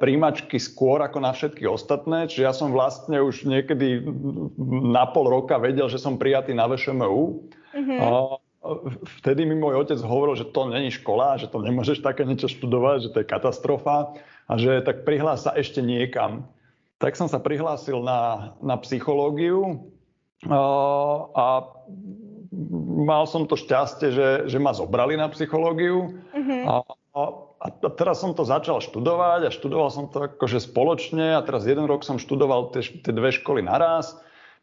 príjmačky 0.00 0.56
skôr 0.56 1.04
ako 1.04 1.20
na 1.20 1.36
všetky 1.36 1.68
ostatné, 1.68 2.24
čiže 2.24 2.48
ja 2.48 2.56
som 2.56 2.72
vlastne 2.72 3.20
už 3.20 3.44
niekedy 3.44 4.00
na 4.88 5.04
pol 5.12 5.28
roka 5.28 5.60
vedel, 5.60 5.92
že 5.92 6.00
som 6.00 6.16
prijatý 6.16 6.56
na 6.56 6.64
VŠMU. 6.64 7.44
Mm-hmm. 7.76 7.98
Vtedy 9.20 9.48
mi 9.48 9.56
môj 9.56 9.80
otec 9.80 10.00
hovoril, 10.04 10.36
že 10.36 10.48
to 10.48 10.68
není 10.68 10.92
škola, 10.92 11.40
že 11.40 11.48
to 11.48 11.64
nemôžeš 11.64 12.04
také 12.04 12.28
niečo 12.28 12.50
študovať, 12.52 12.96
že 13.08 13.10
to 13.14 13.18
je 13.22 13.30
katastrofa 13.30 14.18
a 14.44 14.52
že 14.60 14.84
tak 14.84 15.08
prihlás 15.08 15.48
sa 15.48 15.56
ešte 15.56 15.80
niekam. 15.80 16.44
Tak 16.98 17.14
som 17.14 17.30
sa 17.30 17.40
prihlásil 17.40 18.02
na, 18.02 18.52
na 18.60 18.76
psychológiu 18.82 19.88
a 20.48 21.46
mal 22.98 23.24
som 23.26 23.46
to 23.48 23.56
šťastie, 23.56 24.08
že, 24.12 24.28
že 24.50 24.58
ma 24.58 24.76
zobrali 24.76 25.16
na 25.16 25.30
psychológiu 25.30 26.20
mm-hmm. 26.34 26.62
a 26.68 27.26
a 27.58 27.74
teraz 27.98 28.22
som 28.22 28.38
to 28.38 28.46
začal 28.46 28.78
študovať 28.78 29.50
a 29.50 29.54
študoval 29.54 29.90
som 29.90 30.06
to 30.06 30.30
akože 30.30 30.62
spoločne 30.62 31.34
a 31.34 31.42
teraz 31.42 31.66
jeden 31.66 31.90
rok 31.90 32.06
som 32.06 32.22
študoval 32.22 32.70
tie, 32.70 32.86
tie 33.02 33.10
dve 33.10 33.34
školy 33.34 33.66
naraz. 33.66 34.14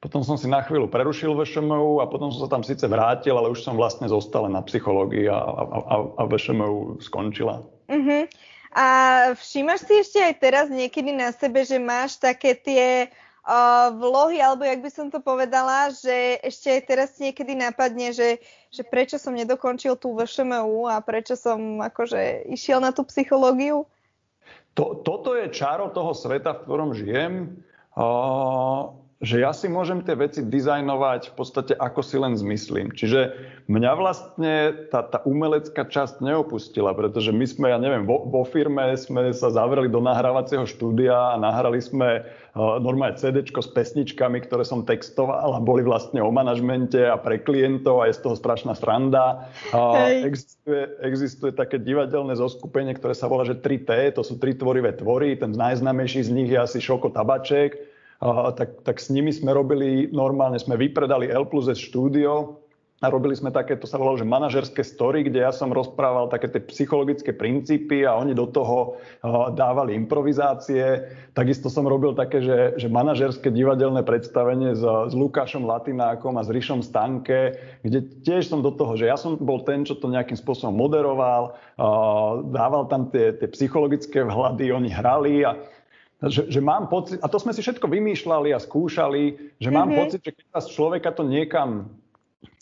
Potom 0.04 0.22
som 0.22 0.36
si 0.36 0.46
na 0.46 0.62
chvíľu 0.62 0.92
prerušil 0.92 1.34
VŠMU 1.34 2.04
a 2.04 2.06
potom 2.06 2.30
som 2.30 2.46
sa 2.46 2.50
tam 2.52 2.62
síce 2.62 2.84
vrátil, 2.86 3.34
ale 3.34 3.50
už 3.50 3.64
som 3.64 3.80
vlastne 3.80 4.06
zostal 4.12 4.46
na 4.52 4.62
psychológii 4.62 5.32
a, 5.32 5.40
a, 5.40 5.96
a, 6.20 6.24
VŠMU 6.28 7.00
skončila. 7.02 7.64
Uh-huh. 7.88 8.24
A 8.76 8.88
všímaš 9.40 9.88
si 9.88 9.94
ešte 10.04 10.20
aj 10.20 10.34
teraz 10.44 10.66
niekedy 10.68 11.16
na 11.16 11.32
sebe, 11.32 11.64
že 11.64 11.80
máš 11.80 12.20
také 12.20 12.54
tie 12.60 13.08
uh, 13.08 13.88
vlohy, 13.96 14.44
alebo 14.44 14.68
jak 14.68 14.84
by 14.84 14.92
som 14.92 15.08
to 15.08 15.24
povedala, 15.24 15.96
že 15.96 16.44
ešte 16.44 16.68
aj 16.76 16.82
teraz 16.84 17.10
niekedy 17.16 17.56
napadne, 17.56 18.12
že, 18.12 18.44
že 18.68 18.84
prečo 18.84 19.16
som 19.16 19.32
nedokončil 19.32 19.96
tú 19.96 20.12
VŠMU 20.12 20.92
a 20.92 21.00
prečo 21.00 21.40
som 21.40 21.80
akože 21.80 22.52
išiel 22.52 22.84
na 22.84 22.92
tú 22.92 23.08
psychológiu? 23.08 23.88
To, 24.76 25.00
toto 25.08 25.40
je 25.40 25.48
čaro 25.56 25.88
toho 25.96 26.12
sveta, 26.12 26.52
v 26.52 26.64
ktorom 26.68 26.92
žijem. 26.92 27.64
Uh, 27.96 28.92
že 29.26 29.42
ja 29.42 29.50
si 29.52 29.66
môžem 29.66 30.06
tie 30.06 30.14
veci 30.14 30.46
dizajnovať 30.46 31.34
v 31.34 31.34
podstate 31.34 31.74
ako 31.74 32.06
si 32.06 32.16
len 32.22 32.38
zmyslím. 32.38 32.94
Čiže 32.94 33.34
mňa 33.66 33.92
vlastne 33.98 34.54
tá, 34.94 35.02
tá 35.02 35.26
umelecká 35.26 35.90
časť 35.90 36.22
neopustila, 36.22 36.94
pretože 36.94 37.34
my 37.34 37.46
sme, 37.50 37.74
ja 37.74 37.82
neviem, 37.82 38.06
vo, 38.06 38.22
vo 38.30 38.46
firme 38.46 38.94
sme 38.94 39.34
sa 39.34 39.50
zavreli 39.50 39.90
do 39.90 39.98
nahrávacieho 39.98 40.70
štúdia 40.70 41.34
a 41.34 41.42
nahrali 41.42 41.82
sme 41.82 42.22
uh, 42.22 42.78
normálne 42.78 43.18
CD 43.18 43.42
s 43.42 43.70
pesničkami, 43.74 44.46
ktoré 44.46 44.62
som 44.62 44.86
textoval 44.86 45.58
a 45.58 45.60
boli 45.60 45.82
vlastne 45.82 46.22
o 46.22 46.30
manažmente 46.30 47.02
a 47.02 47.18
pre 47.18 47.42
klientov 47.42 48.06
a 48.06 48.14
je 48.14 48.22
z 48.22 48.30
toho 48.30 48.38
strašná 48.38 48.78
sranda. 48.78 49.50
Uh, 49.74 50.22
existuje, 50.22 50.86
existuje 51.02 51.52
také 51.58 51.82
divadelné 51.82 52.38
zoskupenie, 52.38 52.94
ktoré 52.94 53.18
sa 53.18 53.26
volá, 53.26 53.42
že 53.42 53.58
3T, 53.58 54.14
to 54.14 54.22
sú 54.22 54.38
tri 54.38 54.54
tvorivé 54.54 54.94
tvory, 54.94 55.34
ten 55.34 55.50
najznámejší 55.50 56.22
z 56.22 56.30
nich 56.30 56.50
je 56.54 56.62
asi 56.62 56.78
Šoko 56.78 57.10
Tabaček, 57.10 57.95
tak, 58.22 58.82
tak 58.86 58.98
s 59.00 59.12
nimi 59.12 59.32
sme 59.34 59.52
robili, 59.52 60.08
normálne 60.12 60.60
sme 60.60 60.80
vypredali 60.80 61.28
L 61.28 61.46
plus 61.46 61.68
S 61.68 61.80
štúdio 61.80 62.62
a 63.04 63.12
robili 63.12 63.36
sme 63.36 63.52
také, 63.52 63.76
to 63.76 63.92
sa 63.92 64.00
volalo, 64.00 64.16
že 64.16 64.24
manažerské 64.24 64.80
story, 64.80 65.28
kde 65.28 65.44
ja 65.44 65.52
som 65.52 65.68
rozprával 65.68 66.32
také 66.32 66.48
tie 66.48 66.64
psychologické 66.64 67.36
princípy 67.36 68.08
a 68.08 68.16
oni 68.16 68.32
do 68.32 68.48
toho 68.48 68.96
dávali 69.52 70.00
improvizácie. 70.00 71.04
Takisto 71.36 71.68
som 71.68 71.84
robil 71.84 72.16
také, 72.16 72.40
že, 72.40 72.80
že 72.80 72.88
manažerské 72.88 73.52
divadelné 73.52 74.00
predstavenie 74.00 74.80
s, 74.80 74.82
s 74.82 75.14
Lukášom 75.14 75.68
Latinákom 75.68 76.40
a 76.40 76.48
s 76.48 76.50
Rišom 76.50 76.80
Stanke, 76.88 77.60
kde 77.84 78.00
tiež 78.24 78.48
som 78.48 78.64
do 78.64 78.72
toho, 78.72 78.96
že 78.96 79.12
ja 79.12 79.20
som 79.20 79.36
bol 79.36 79.68
ten, 79.68 79.84
čo 79.84 80.00
to 80.00 80.08
nejakým 80.08 80.40
spôsobom 80.40 80.80
moderoval, 80.80 81.60
dával 82.48 82.88
tam 82.88 83.12
tie, 83.12 83.36
tie 83.36 83.52
psychologické 83.52 84.24
vhľady, 84.24 84.72
oni 84.72 84.88
hrali 84.88 85.44
a 85.44 85.60
že, 86.24 86.48
že 86.48 86.62
mám 86.64 86.88
pocit, 86.88 87.20
a 87.20 87.28
to 87.28 87.36
sme 87.36 87.52
si 87.52 87.60
všetko 87.60 87.92
vymýšľali 87.92 88.56
a 88.56 88.64
skúšali, 88.64 89.56
že 89.60 89.70
mám 89.70 89.92
mm-hmm. 89.92 90.00
pocit, 90.00 90.20
že 90.24 90.32
keď 90.32 90.46
sa 90.56 90.62
človeka 90.64 91.10
to 91.12 91.28
niekam 91.28 91.92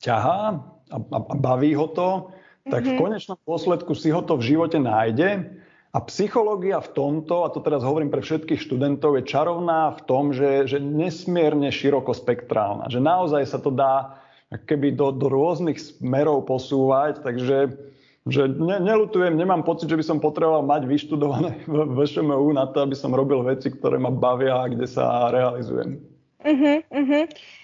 ťahá 0.02 0.58
a, 0.90 0.98
a, 0.98 1.18
a 1.22 1.36
baví 1.38 1.78
ho 1.78 1.86
to, 1.86 2.34
tak 2.66 2.82
mm-hmm. 2.82 2.90
v 2.90 2.98
mhm. 2.98 3.02
konečnom 3.02 3.38
dôsledku 3.44 3.92
si 3.94 4.10
ho 4.10 4.22
to 4.26 4.40
v 4.40 4.56
živote 4.56 4.80
nájde. 4.80 5.60
A 5.94 6.02
psychológia 6.10 6.82
v 6.82 6.90
tomto, 6.90 7.46
a 7.46 7.54
to 7.54 7.62
teraz 7.62 7.86
hovorím 7.86 8.10
pre 8.10 8.26
všetkých 8.26 8.58
študentov, 8.58 9.14
je 9.14 9.30
čarovná 9.30 9.94
v 9.94 10.02
tom, 10.10 10.34
že, 10.34 10.66
že 10.66 10.82
nesmierne 10.82 11.70
širokospektrálna. 11.70 12.90
Že 12.90 12.98
naozaj 12.98 13.44
sa 13.46 13.62
to 13.62 13.70
dá 13.70 14.18
keby 14.50 14.98
do, 14.98 15.14
do 15.14 15.30
rôznych 15.30 15.78
smerov 15.78 16.50
posúvať, 16.50 17.22
takže 17.22 17.78
že 18.24 18.48
ne, 18.48 18.80
nelutujem, 18.80 19.36
nemám 19.36 19.68
pocit, 19.68 19.92
že 19.92 20.00
by 20.00 20.06
som 20.06 20.24
potreboval 20.24 20.64
mať 20.64 20.88
vyštudované 20.88 21.60
v 21.68 21.92
VŠMU 21.92 22.56
na 22.56 22.72
to, 22.72 22.88
aby 22.88 22.96
som 22.96 23.12
robil 23.12 23.44
veci, 23.44 23.68
ktoré 23.68 24.00
ma 24.00 24.12
bavia 24.12 24.64
a 24.64 24.72
kde 24.72 24.88
sa 24.88 25.28
realizujem. 25.32 26.00
Uh-huh, 26.44 26.84
uh-huh. 26.92 27.24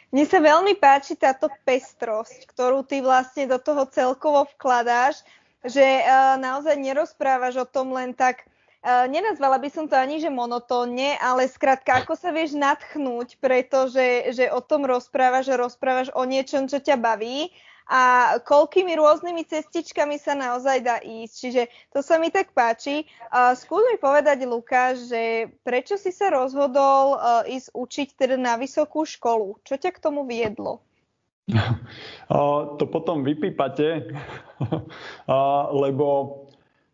Mne 0.09 0.25
sa 0.25 0.39
veľmi 0.41 0.73
páči 0.79 1.13
táto 1.19 1.51
pestrosť, 1.67 2.47
ktorú 2.49 2.81
ty 2.83 3.03
vlastne 3.03 3.45
do 3.45 3.59
toho 3.59 3.85
celkovo 3.87 4.47
vkladáš, 4.55 5.21
že 5.63 5.83
uh, 5.83 6.39
naozaj 6.39 6.79
nerozprávaš 6.79 7.59
o 7.59 7.67
tom 7.67 7.91
len 7.91 8.15
tak, 8.15 8.47
uh, 8.81 9.05
nenazvala 9.11 9.59
by 9.59 9.69
som 9.69 9.85
to 9.85 9.99
ani, 9.99 10.23
že 10.23 10.31
monotónne, 10.31 11.19
ale 11.19 11.51
skrátka, 11.51 11.99
ako 11.99 12.15
sa 12.15 12.31
vieš 12.31 12.55
natchnúť, 12.55 13.35
pretože 13.43 14.31
že 14.31 14.47
o 14.49 14.63
tom 14.63 14.87
rozprávaš, 14.87 15.51
že 15.51 15.59
rozprávaš 15.59 16.07
o 16.15 16.23
niečom, 16.23 16.71
čo 16.71 16.79
ťa 16.79 16.95
baví 16.95 17.51
a 17.89 18.37
koľkými 18.45 18.93
rôznymi 18.93 19.49
cestičkami 19.49 20.21
sa 20.21 20.37
naozaj 20.37 20.77
dá 20.85 21.01
ísť. 21.01 21.33
Čiže 21.33 21.63
to 21.89 22.05
sa 22.05 22.21
mi 22.21 22.29
tak 22.29 22.53
páči. 22.53 23.09
Uh, 23.33 23.57
skús 23.57 23.81
mi 23.89 23.97
povedať, 23.97 24.45
Lukáš, 24.45 25.09
že 25.09 25.49
prečo 25.65 25.97
si 25.97 26.13
sa 26.13 26.29
rozhodol 26.29 27.17
uh, 27.17 27.41
ísť 27.49 27.73
učiť 27.73 28.07
teda 28.13 28.37
na 28.37 28.61
vysokú 28.61 29.09
školu? 29.09 29.57
Čo 29.65 29.81
ťa 29.81 29.89
k 29.89 30.03
tomu 30.05 30.23
viedlo? 30.29 30.85
Uh, 32.29 32.77
to 32.77 32.85
potom 32.85 33.25
vypípate, 33.25 34.05
uh, 34.61 35.63
lebo 35.73 36.37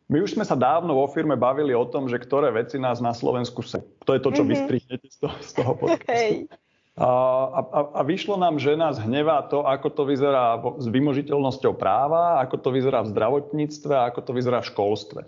my 0.07 0.23
už 0.23 0.39
sme 0.39 0.47
sa 0.47 0.55
dávno 0.55 0.95
vo 0.95 1.11
firme 1.11 1.35
bavili 1.35 1.75
o 1.75 1.83
tom, 1.83 2.07
že 2.07 2.15
ktoré 2.15 2.55
veci 2.55 2.79
nás 2.79 3.03
na 3.03 3.11
Slovensku 3.11 3.59
sa... 3.67 3.83
To 4.07 4.15
je 4.15 4.23
to, 4.23 4.31
čo 4.31 4.47
mm-hmm. 4.47 4.53
vystrihnete 4.55 5.07
z 5.11 5.17
toho, 5.19 5.35
z 5.43 5.51
toho 5.59 5.71
podcastu. 5.83 6.47
Hey. 6.47 6.47
A, 6.95 7.11
a, 7.51 7.79
a 7.99 8.01
vyšlo 8.07 8.39
nám, 8.39 8.55
že 8.55 8.79
nás 8.79 8.95
hnevá 9.03 9.43
to, 9.51 9.67
ako 9.67 9.91
to 9.91 10.03
vyzerá 10.07 10.55
s 10.79 10.87
vymožiteľnosťou 10.87 11.75
práva, 11.75 12.39
ako 12.39 12.55
to 12.55 12.69
vyzerá 12.71 13.03
v 13.03 13.11
zdravotníctve 13.11 13.91
a 13.91 14.07
ako 14.07 14.19
to 14.23 14.31
vyzerá 14.31 14.63
v 14.63 14.69
školstve. 14.71 15.21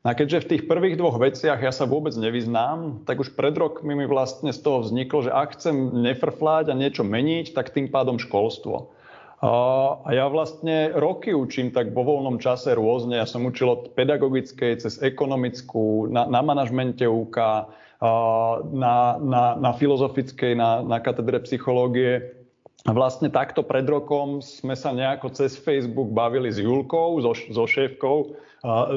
A 0.00 0.16
keďže 0.16 0.40
v 0.40 0.50
tých 0.56 0.62
prvých 0.64 0.96
dvoch 0.96 1.20
veciach 1.20 1.60
ja 1.60 1.68
sa 1.76 1.84
vôbec 1.84 2.16
nevyznám, 2.16 3.04
tak 3.04 3.20
už 3.20 3.36
pred 3.36 3.52
rokmi 3.52 3.92
mi 3.92 4.08
vlastne 4.08 4.48
z 4.48 4.64
toho 4.64 4.80
vzniklo, 4.80 5.28
že 5.28 5.36
ak 5.36 5.60
chcem 5.60 5.76
nefrfláť 6.08 6.72
a 6.72 6.78
niečo 6.78 7.04
meniť, 7.04 7.52
tak 7.52 7.68
tým 7.68 7.92
pádom 7.92 8.16
školstvo. 8.16 8.96
A 9.40 10.04
ja 10.12 10.28
vlastne 10.28 10.92
roky 10.92 11.32
učím 11.32 11.72
tak 11.72 11.96
vo 11.96 12.04
voľnom 12.04 12.36
čase 12.36 12.76
rôzne. 12.76 13.16
Ja 13.16 13.24
som 13.24 13.48
učil 13.48 13.72
od 13.72 13.82
pedagogickej 13.96 14.84
cez 14.84 15.00
ekonomickú, 15.00 16.12
na, 16.12 16.28
na 16.28 16.44
manažmente 16.44 17.08
UK, 17.08 17.36
na, 18.68 18.96
na, 19.16 19.44
na 19.56 19.70
filozofickej, 19.72 20.60
na, 20.60 20.84
na 20.84 21.00
katedre 21.00 21.40
psychológie. 21.40 22.36
A 22.84 22.92
vlastne 22.92 23.32
takto 23.32 23.64
pred 23.64 23.84
rokom 23.88 24.44
sme 24.44 24.76
sa 24.76 24.92
nejako 24.92 25.32
cez 25.32 25.56
Facebook 25.56 26.12
bavili 26.12 26.52
s 26.52 26.60
Julkou, 26.60 27.20
so, 27.24 27.32
so 27.32 27.64
šéfkou 27.64 28.36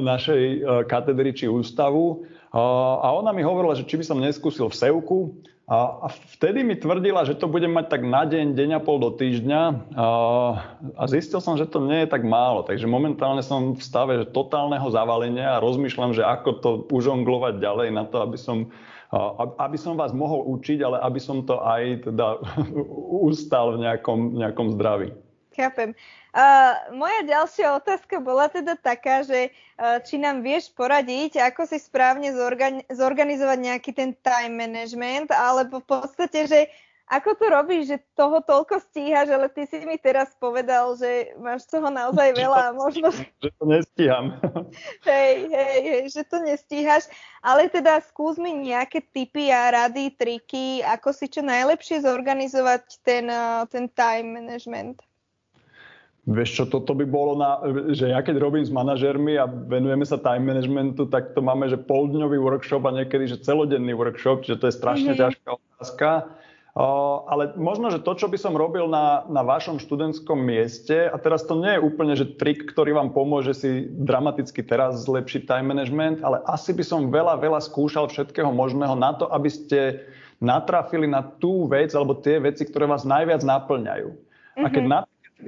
našej 0.03 0.63
katedry 0.91 1.31
či 1.31 1.47
ústavu. 1.47 2.27
A 2.51 3.07
ona 3.15 3.31
mi 3.31 3.47
hovorila, 3.47 3.79
že 3.79 3.87
či 3.87 3.95
by 3.95 4.05
som 4.07 4.19
neskúsil 4.19 4.67
v 4.67 4.75
Sevku. 4.75 5.19
A 5.73 6.05
vtedy 6.37 6.61
mi 6.61 6.77
tvrdila, 6.77 7.25
že 7.25 7.33
to 7.33 7.49
budem 7.49 7.73
mať 7.73 7.97
tak 7.97 8.01
na 8.05 8.29
deň, 8.29 8.53
deň 8.53 8.69
a 8.77 8.79
pol 8.83 9.01
do 9.01 9.09
týždňa 9.09 9.61
a, 9.97 10.07
zistil 11.09 11.41
som, 11.41 11.57
že 11.57 11.65
to 11.65 11.81
nie 11.81 12.05
je 12.05 12.13
tak 12.13 12.21
málo. 12.21 12.61
Takže 12.61 12.85
momentálne 12.85 13.41
som 13.41 13.73
v 13.73 13.81
stave 13.81 14.21
že 14.21 14.29
totálneho 14.29 14.85
zavalenia 14.93 15.57
a 15.57 15.63
rozmýšľam, 15.65 16.13
že 16.13 16.21
ako 16.21 16.49
to 16.61 16.69
užonglovať 16.93 17.57
ďalej 17.57 17.89
na 17.89 18.05
to, 18.05 18.21
aby 18.21 18.37
som, 18.37 18.69
aby 19.57 19.73
som 19.73 19.97
vás 19.97 20.13
mohol 20.13 20.45
učiť, 20.61 20.85
ale 20.85 21.01
aby 21.01 21.17
som 21.17 21.41
to 21.41 21.57
aj 21.65 22.05
teda 22.05 22.37
ustal 23.33 23.73
v 23.73 23.89
nejakom, 23.89 24.37
nejakom 24.37 24.77
zdraví. 24.77 25.09
Chápem. 25.57 25.97
Uh, 26.33 26.97
moja 26.97 27.21
ďalšia 27.29 27.77
otázka 27.77 28.17
bola 28.17 28.49
teda 28.49 28.73
taká, 28.73 29.21
že 29.21 29.53
uh, 29.77 30.01
či 30.01 30.17
nám 30.17 30.41
vieš 30.41 30.73
poradiť, 30.73 31.37
ako 31.37 31.69
si 31.69 31.77
správne 31.77 32.33
zorgan- 32.33 32.81
zorganizovať 32.89 33.59
nejaký 33.61 33.93
ten 33.93 34.17
time 34.17 34.57
management, 34.57 35.29
alebo 35.29 35.77
v 35.77 35.93
podstate, 35.93 36.49
že 36.49 36.59
ako 37.05 37.37
to 37.37 37.45
robíš, 37.53 37.83
že 37.85 37.97
toho 38.17 38.41
toľko 38.41 38.81
stíhaš, 38.81 39.29
ale 39.29 39.45
ty 39.45 39.69
si 39.69 39.85
mi 39.85 40.01
teraz 40.01 40.33
povedal, 40.41 40.97
že 40.97 41.37
máš 41.37 41.69
toho 41.69 41.93
naozaj 41.93 42.33
veľa 42.33 42.71
a 42.71 42.75
možno... 42.75 43.13
Že 43.43 43.49
to 43.53 43.63
nestíham. 43.69 44.25
hej, 45.09 45.51
hej, 45.53 45.77
hej, 45.85 46.03
že 46.09 46.23
to 46.25 46.41
nestíhaš, 46.41 47.05
ale 47.45 47.69
teda 47.69 48.01
skús 48.01 48.41
mi 48.41 48.55
nejaké 48.55 49.05
tipy 49.05 49.53
a 49.53 49.69
rady, 49.69 50.15
triky, 50.17 50.81
ako 50.81 51.13
si 51.13 51.29
čo 51.29 51.45
najlepšie 51.45 52.01
zorganizovať 52.01 53.03
ten, 53.05 53.29
uh, 53.29 53.67
ten 53.69 53.85
time 53.91 54.39
management. 54.39 55.03
Vieš 56.23 56.49
čo, 56.55 56.63
toto 56.71 56.95
by 56.95 57.03
bolo 57.03 57.35
na, 57.35 57.59
že 57.91 58.07
ja 58.07 58.23
keď 58.23 58.39
robím 58.39 58.63
s 58.63 58.71
manažermi 58.71 59.35
a 59.35 59.43
venujeme 59.43 60.07
sa 60.07 60.15
time 60.15 60.47
managementu, 60.55 61.03
tak 61.11 61.35
to 61.35 61.43
máme, 61.43 61.67
že 61.67 61.75
poldňový 61.75 62.39
workshop 62.39 62.87
a 62.87 62.95
niekedy, 62.95 63.27
že 63.27 63.43
celodenný 63.43 63.91
workshop, 63.91 64.47
že 64.47 64.55
to 64.55 64.71
je 64.71 64.73
strašne 64.79 65.11
mm-hmm. 65.11 65.19
ťažká 65.19 65.49
otázka. 65.51 66.09
Uh, 66.73 67.27
ale 67.29 67.53
možno, 67.59 67.91
že 67.93 68.01
to, 68.01 68.15
čo 68.15 68.31
by 68.31 68.39
som 68.39 68.55
robil 68.55 68.87
na, 68.87 69.27
na 69.29 69.43
vašom 69.43 69.83
študentskom 69.83 70.39
mieste, 70.39 71.05
a 71.05 71.19
teraz 71.19 71.43
to 71.43 71.59
nie 71.59 71.75
je 71.75 71.85
úplne, 71.85 72.15
že 72.15 72.39
trik, 72.39 72.65
ktorý 72.71 72.97
vám 72.97 73.11
pomôže 73.13 73.53
si 73.53 73.85
dramaticky 73.91 74.63
teraz 74.63 75.03
zlepšiť 75.05 75.45
time 75.45 75.69
management, 75.69 76.23
ale 76.23 76.39
asi 76.47 76.71
by 76.71 76.81
som 76.81 77.13
veľa, 77.13 77.35
veľa 77.37 77.61
skúšal 77.61 78.09
všetkého 78.09 78.49
možného 78.49 78.95
na 78.95 79.11
to, 79.13 79.27
aby 79.29 79.51
ste 79.51 80.01
natrafili 80.39 81.05
na 81.05 81.21
tú 81.21 81.67
vec 81.67 81.91
alebo 81.93 82.15
tie 82.15 82.39
veci, 82.39 82.63
ktoré 82.65 82.87
vás 82.87 83.03
najviac 83.05 83.43
naplňajú. 83.43 84.09
Mm-hmm. 84.09 84.63
A 84.63 84.67
keď 84.71 84.83
mhm. 84.87 84.91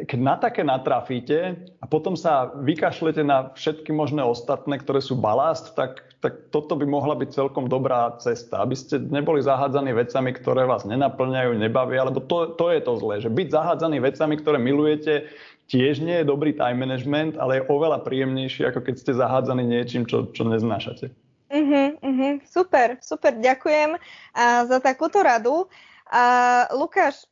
Keď 0.03 0.19
na 0.19 0.35
také 0.35 0.67
natrafíte 0.67 1.55
a 1.79 1.85
potom 1.87 2.19
sa 2.19 2.51
vykašlete 2.59 3.23
na 3.23 3.55
všetky 3.55 3.95
možné 3.95 4.19
ostatné, 4.19 4.75
ktoré 4.83 4.99
sú 4.99 5.15
balast, 5.15 5.71
tak, 5.79 6.03
tak 6.19 6.51
toto 6.51 6.75
by 6.75 6.83
mohla 6.83 7.15
byť 7.15 7.29
celkom 7.31 7.71
dobrá 7.71 8.11
cesta, 8.19 8.59
aby 8.59 8.75
ste 8.75 8.99
neboli 8.99 9.39
zahádzaní 9.39 9.95
vecami, 9.95 10.35
ktoré 10.35 10.67
vás 10.67 10.83
nenaplňajú, 10.83 11.55
nebavia, 11.55 12.03
lebo 12.03 12.19
to, 12.19 12.51
to 12.59 12.75
je 12.75 12.81
to 12.83 12.93
zlé, 12.99 13.15
že 13.23 13.31
byť 13.31 13.47
zahádzaný 13.47 13.97
vecami, 14.03 14.35
ktoré 14.35 14.57
milujete, 14.59 15.31
tiež 15.71 16.03
nie 16.03 16.21
je 16.21 16.29
dobrý 16.29 16.51
time 16.51 16.83
management, 16.83 17.39
ale 17.39 17.63
je 17.63 17.67
oveľa 17.71 18.03
príjemnejší, 18.03 18.67
ako 18.67 18.83
keď 18.83 18.95
ste 18.99 19.11
zahádzaní 19.15 19.63
niečím, 19.63 20.03
čo, 20.03 20.27
čo 20.35 20.43
neznášate. 20.43 21.09
Uh-huh, 21.45 21.95
uh-huh. 22.01 22.33
Super, 22.43 22.97
super, 22.99 23.37
ďakujem 23.37 23.95
a 24.33 24.65
za 24.65 24.81
takúto 24.81 25.21
radu. 25.21 25.69
A 26.09 26.65
Lukáš, 26.73 27.25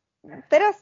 teraz 0.49 0.79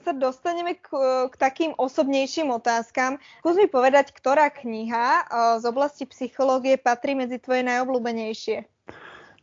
sa 0.00 0.12
dostaneme 0.16 0.80
k, 0.80 0.88
k 1.28 1.34
takým 1.36 1.76
osobnejším 1.76 2.48
otázkam. 2.48 3.20
Skús 3.44 3.60
mi 3.60 3.68
povedať, 3.68 4.16
ktorá 4.16 4.48
kniha 4.48 5.28
z 5.60 5.64
oblasti 5.68 6.08
psychológie 6.08 6.80
patrí 6.80 7.12
medzi 7.12 7.36
tvoje 7.36 7.60
najobľúbenejšie? 7.68 8.64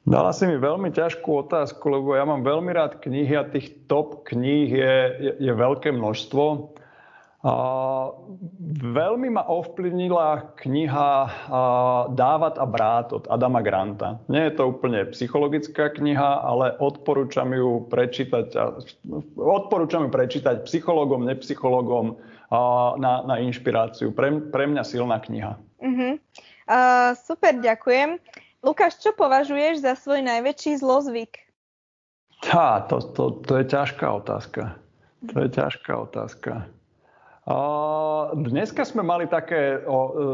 Dala 0.08 0.32
si 0.32 0.48
mi 0.48 0.56
veľmi 0.56 0.90
ťažkú 0.96 1.46
otázku, 1.46 1.84
lebo 1.92 2.16
ja 2.16 2.24
mám 2.24 2.42
veľmi 2.42 2.72
rád 2.72 3.04
knihy 3.04 3.36
a 3.36 3.44
tých 3.44 3.76
top 3.92 4.24
kníh 4.24 4.72
je, 4.72 4.96
je, 5.20 5.32
je 5.38 5.52
veľké 5.54 5.92
množstvo. 5.92 6.74
A 7.48 7.54
veľmi 8.84 9.32
ma 9.32 9.48
ovplyvnila 9.48 10.52
kniha 10.60 11.12
Dávat 12.12 12.60
a 12.60 12.66
brát 12.68 13.16
od 13.16 13.24
Adama 13.32 13.64
Granta. 13.64 14.20
Nie 14.28 14.52
je 14.52 14.60
to 14.60 14.76
úplne 14.76 15.08
psychologická 15.16 15.88
kniha, 15.96 16.44
ale 16.44 16.76
odporúčam 16.84 17.56
ju 17.56 17.88
prečítať, 17.88 18.52
odporúčam 19.40 20.04
ju 20.04 20.10
prečítať 20.12 20.68
psychologom, 20.68 21.24
nepsychologom 21.24 22.20
na, 23.00 23.24
na 23.24 23.36
inšpiráciu. 23.40 24.12
Pre, 24.12 24.52
pre 24.52 24.68
mňa 24.68 24.84
silná 24.84 25.16
kniha. 25.24 25.56
Uh-huh. 25.80 26.20
Uh, 26.68 27.16
super, 27.16 27.56
ďakujem. 27.64 28.20
Lukáš, 28.60 29.00
čo 29.00 29.16
považuješ 29.16 29.88
za 29.88 29.96
svoj 29.96 30.20
najväčší 30.20 30.84
zlozvyk? 30.84 31.48
Tá, 32.44 32.84
to, 32.92 33.00
to, 33.16 33.40
to 33.40 33.64
je 33.64 33.66
ťažká 33.72 34.04
otázka. 34.04 34.76
To 35.32 35.48
je 35.48 35.50
ťažká 35.50 35.96
otázka. 35.96 36.68
Dneska 38.36 38.84
sme 38.84 39.08
mali 39.08 39.24
také, 39.24 39.80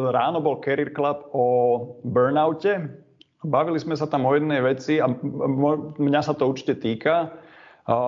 ráno 0.09 0.41
bol 0.41 0.57
Career 0.65 0.89
Club 0.89 1.29
o 1.29 1.45
burnoute. 2.01 2.89
Bavili 3.45 3.77
sme 3.77 3.93
sa 3.93 4.09
tam 4.09 4.25
o 4.25 4.33
jednej 4.33 4.65
veci 4.65 4.97
a 4.97 5.05
mňa 6.01 6.21
sa 6.25 6.33
to 6.33 6.49
určite 6.49 6.81
týka. 6.81 7.29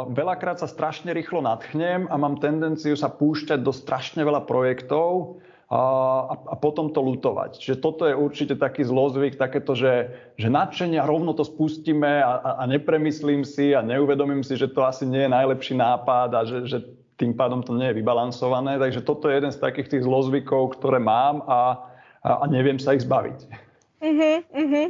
Veľakrát 0.09 0.57
sa 0.57 0.65
strašne 0.65 1.13
rýchlo 1.13 1.43
nadchnem 1.45 2.09
a 2.09 2.15
mám 2.17 2.41
tendenciu 2.41 2.97
sa 2.97 3.13
púšťať 3.13 3.61
do 3.61 3.69
strašne 3.69 4.25
veľa 4.25 4.47
projektov 4.49 5.37
a, 5.69 6.55
potom 6.57 6.89
to 6.89 7.03
lutovať. 7.03 7.59
Čiže 7.59 7.83
toto 7.83 8.07
je 8.07 8.15
určite 8.15 8.55
taký 8.55 8.87
zlozvyk, 8.87 9.35
takéto, 9.35 9.75
že, 9.75 10.13
že 10.39 10.47
nadšenie 10.47 10.97
a 10.97 11.09
rovno 11.09 11.35
to 11.35 11.43
spustíme 11.43 12.23
a, 12.23 12.39
a, 12.39 12.49
a 12.61 12.63
nepremyslím 12.69 13.43
si 13.43 13.75
a 13.75 13.83
neuvedomím 13.83 14.41
si, 14.41 14.55
že 14.55 14.71
to 14.71 14.87
asi 14.87 15.03
nie 15.03 15.27
je 15.27 15.35
najlepší 15.35 15.75
nápad 15.75 16.29
a 16.31 16.41
že, 16.47 16.57
že 16.69 16.77
tým 17.15 17.31
pádom 17.35 17.63
to 17.63 17.71
nie 17.75 17.91
je 17.91 17.97
vybalansované. 17.99 18.75
Takže 18.79 19.03
toto 19.03 19.31
je 19.31 19.39
jeden 19.39 19.51
z 19.51 19.59
takých 19.59 19.91
tých 19.91 20.03
zlozvykov, 20.03 20.75
ktoré 20.79 20.99
mám 20.99 21.43
a, 21.47 21.91
a, 22.21 22.43
a 22.43 22.45
neviem 22.51 22.79
sa 22.79 22.95
ich 22.95 23.03
zbaviť. 23.07 23.39
Uh-huh, 24.03 24.37
uh-huh. 24.51 24.87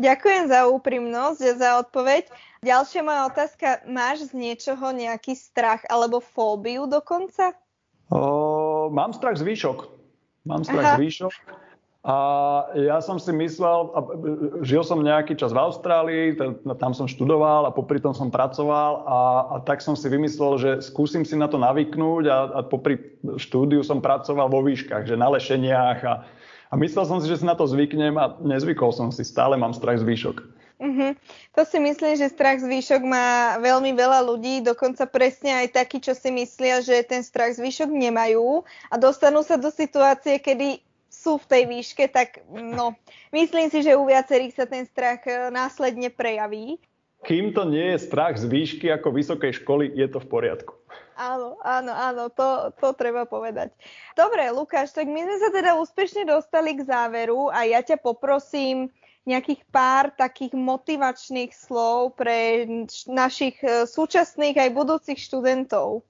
Ďakujem 0.00 0.48
za 0.48 0.64
úprimnosť 0.72 1.40
a 1.44 1.52
za 1.60 1.70
odpoveď. 1.84 2.32
Ďalšia 2.64 3.00
moja 3.04 3.28
otázka. 3.28 3.84
Máš 3.84 4.32
z 4.32 4.32
niečoho 4.36 4.92
nejaký 4.92 5.36
strach 5.36 5.84
alebo 5.88 6.24
fóbiu 6.24 6.88
dokonca? 6.88 7.52
O, 8.08 8.88
mám 8.88 9.12
strach 9.12 9.36
z 9.36 9.44
výšok. 9.44 9.88
Mám 10.48 10.64
strach 10.64 10.96
Aha. 10.96 10.96
z 10.96 11.00
výšok. 11.04 11.32
A 12.00 12.16
ja 12.80 12.96
som 13.04 13.20
si 13.20 13.28
myslel, 13.28 13.92
žil 14.64 14.80
som 14.80 15.04
nejaký 15.04 15.36
čas 15.36 15.52
v 15.52 15.60
Austrálii, 15.60 16.32
tam 16.80 16.96
som 16.96 17.04
študoval 17.04 17.68
a 17.68 17.74
popri 17.76 18.00
tom 18.00 18.16
som 18.16 18.32
pracoval 18.32 19.04
a, 19.04 19.20
a 19.52 19.56
tak 19.68 19.84
som 19.84 19.92
si 19.92 20.08
vymyslel, 20.08 20.52
že 20.56 20.70
skúsim 20.80 21.28
si 21.28 21.36
na 21.36 21.44
to 21.44 21.60
navyknúť 21.60 22.24
a, 22.24 22.38
a 22.56 22.60
popri 22.64 22.96
štúdiu 23.36 23.84
som 23.84 24.00
pracoval 24.00 24.48
vo 24.48 24.64
výškach, 24.64 25.04
že 25.04 25.20
na 25.20 25.28
lešeniach 25.28 26.00
a, 26.08 26.24
a 26.72 26.74
myslel 26.80 27.04
som 27.04 27.20
si, 27.20 27.28
že 27.28 27.44
si 27.44 27.44
na 27.44 27.52
to 27.52 27.68
zvyknem 27.68 28.16
a 28.16 28.32
nezvykol 28.40 28.96
som 28.96 29.12
si, 29.12 29.20
stále 29.20 29.60
mám 29.60 29.76
strach 29.76 30.00
z 30.00 30.08
výšok. 30.08 30.36
Uh-huh. 30.80 31.12
To 31.52 31.62
si 31.68 31.76
myslím, 31.76 32.16
že 32.16 32.32
strach 32.32 32.64
z 32.64 32.64
výšok 32.64 33.04
má 33.04 33.60
veľmi 33.60 33.92
veľa 33.92 34.24
ľudí, 34.24 34.64
dokonca 34.64 35.04
presne 35.04 35.52
aj 35.52 35.76
takí, 35.76 36.00
čo 36.00 36.16
si 36.16 36.32
myslia, 36.32 36.80
že 36.80 37.04
ten 37.04 37.20
strach 37.20 37.52
z 37.52 37.60
výšok 37.60 37.92
nemajú 37.92 38.64
a 38.88 38.94
dostanú 38.96 39.44
sa 39.44 39.60
do 39.60 39.68
situácie, 39.68 40.40
kedy 40.40 40.80
sú 41.20 41.36
v 41.36 41.48
tej 41.52 41.62
výške, 41.68 42.08
tak 42.08 42.40
no, 42.48 42.96
myslím 43.36 43.68
si, 43.68 43.84
že 43.84 43.92
u 43.92 44.08
viacerých 44.08 44.56
sa 44.56 44.64
ten 44.64 44.88
strach 44.88 45.20
e, 45.28 45.52
následne 45.52 46.08
prejaví. 46.08 46.80
Kým 47.20 47.52
to 47.52 47.68
nie 47.68 47.92
je 47.92 48.08
strach 48.08 48.40
z 48.40 48.48
výšky 48.48 48.88
ako 48.88 49.12
vysokej 49.12 49.60
školy, 49.60 49.92
je 49.92 50.08
to 50.08 50.24
v 50.24 50.30
poriadku. 50.32 50.72
Áno, 51.20 51.60
áno, 51.60 51.92
áno, 51.92 52.32
to, 52.32 52.72
to 52.80 52.96
treba 52.96 53.28
povedať. 53.28 53.76
Dobre, 54.16 54.48
Lukáš, 54.48 54.96
tak 54.96 55.04
my 55.04 55.20
sme 55.20 55.36
sa 55.36 55.52
teda 55.52 55.76
úspešne 55.76 56.24
dostali 56.24 56.80
k 56.80 56.88
záveru 56.88 57.52
a 57.52 57.68
ja 57.68 57.84
ťa 57.84 58.00
poprosím 58.00 58.88
nejakých 59.28 59.68
pár 59.68 60.16
takých 60.16 60.56
motivačných 60.56 61.52
slov 61.52 62.16
pre 62.16 62.64
našich 63.04 63.60
e, 63.60 63.84
súčasných 63.84 64.56
aj 64.56 64.70
budúcich 64.72 65.20
študentov. 65.20 66.00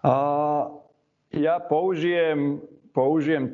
Uh, 0.00 0.80
ja 1.28 1.60
použijem, 1.60 2.64
použijem 2.96 3.52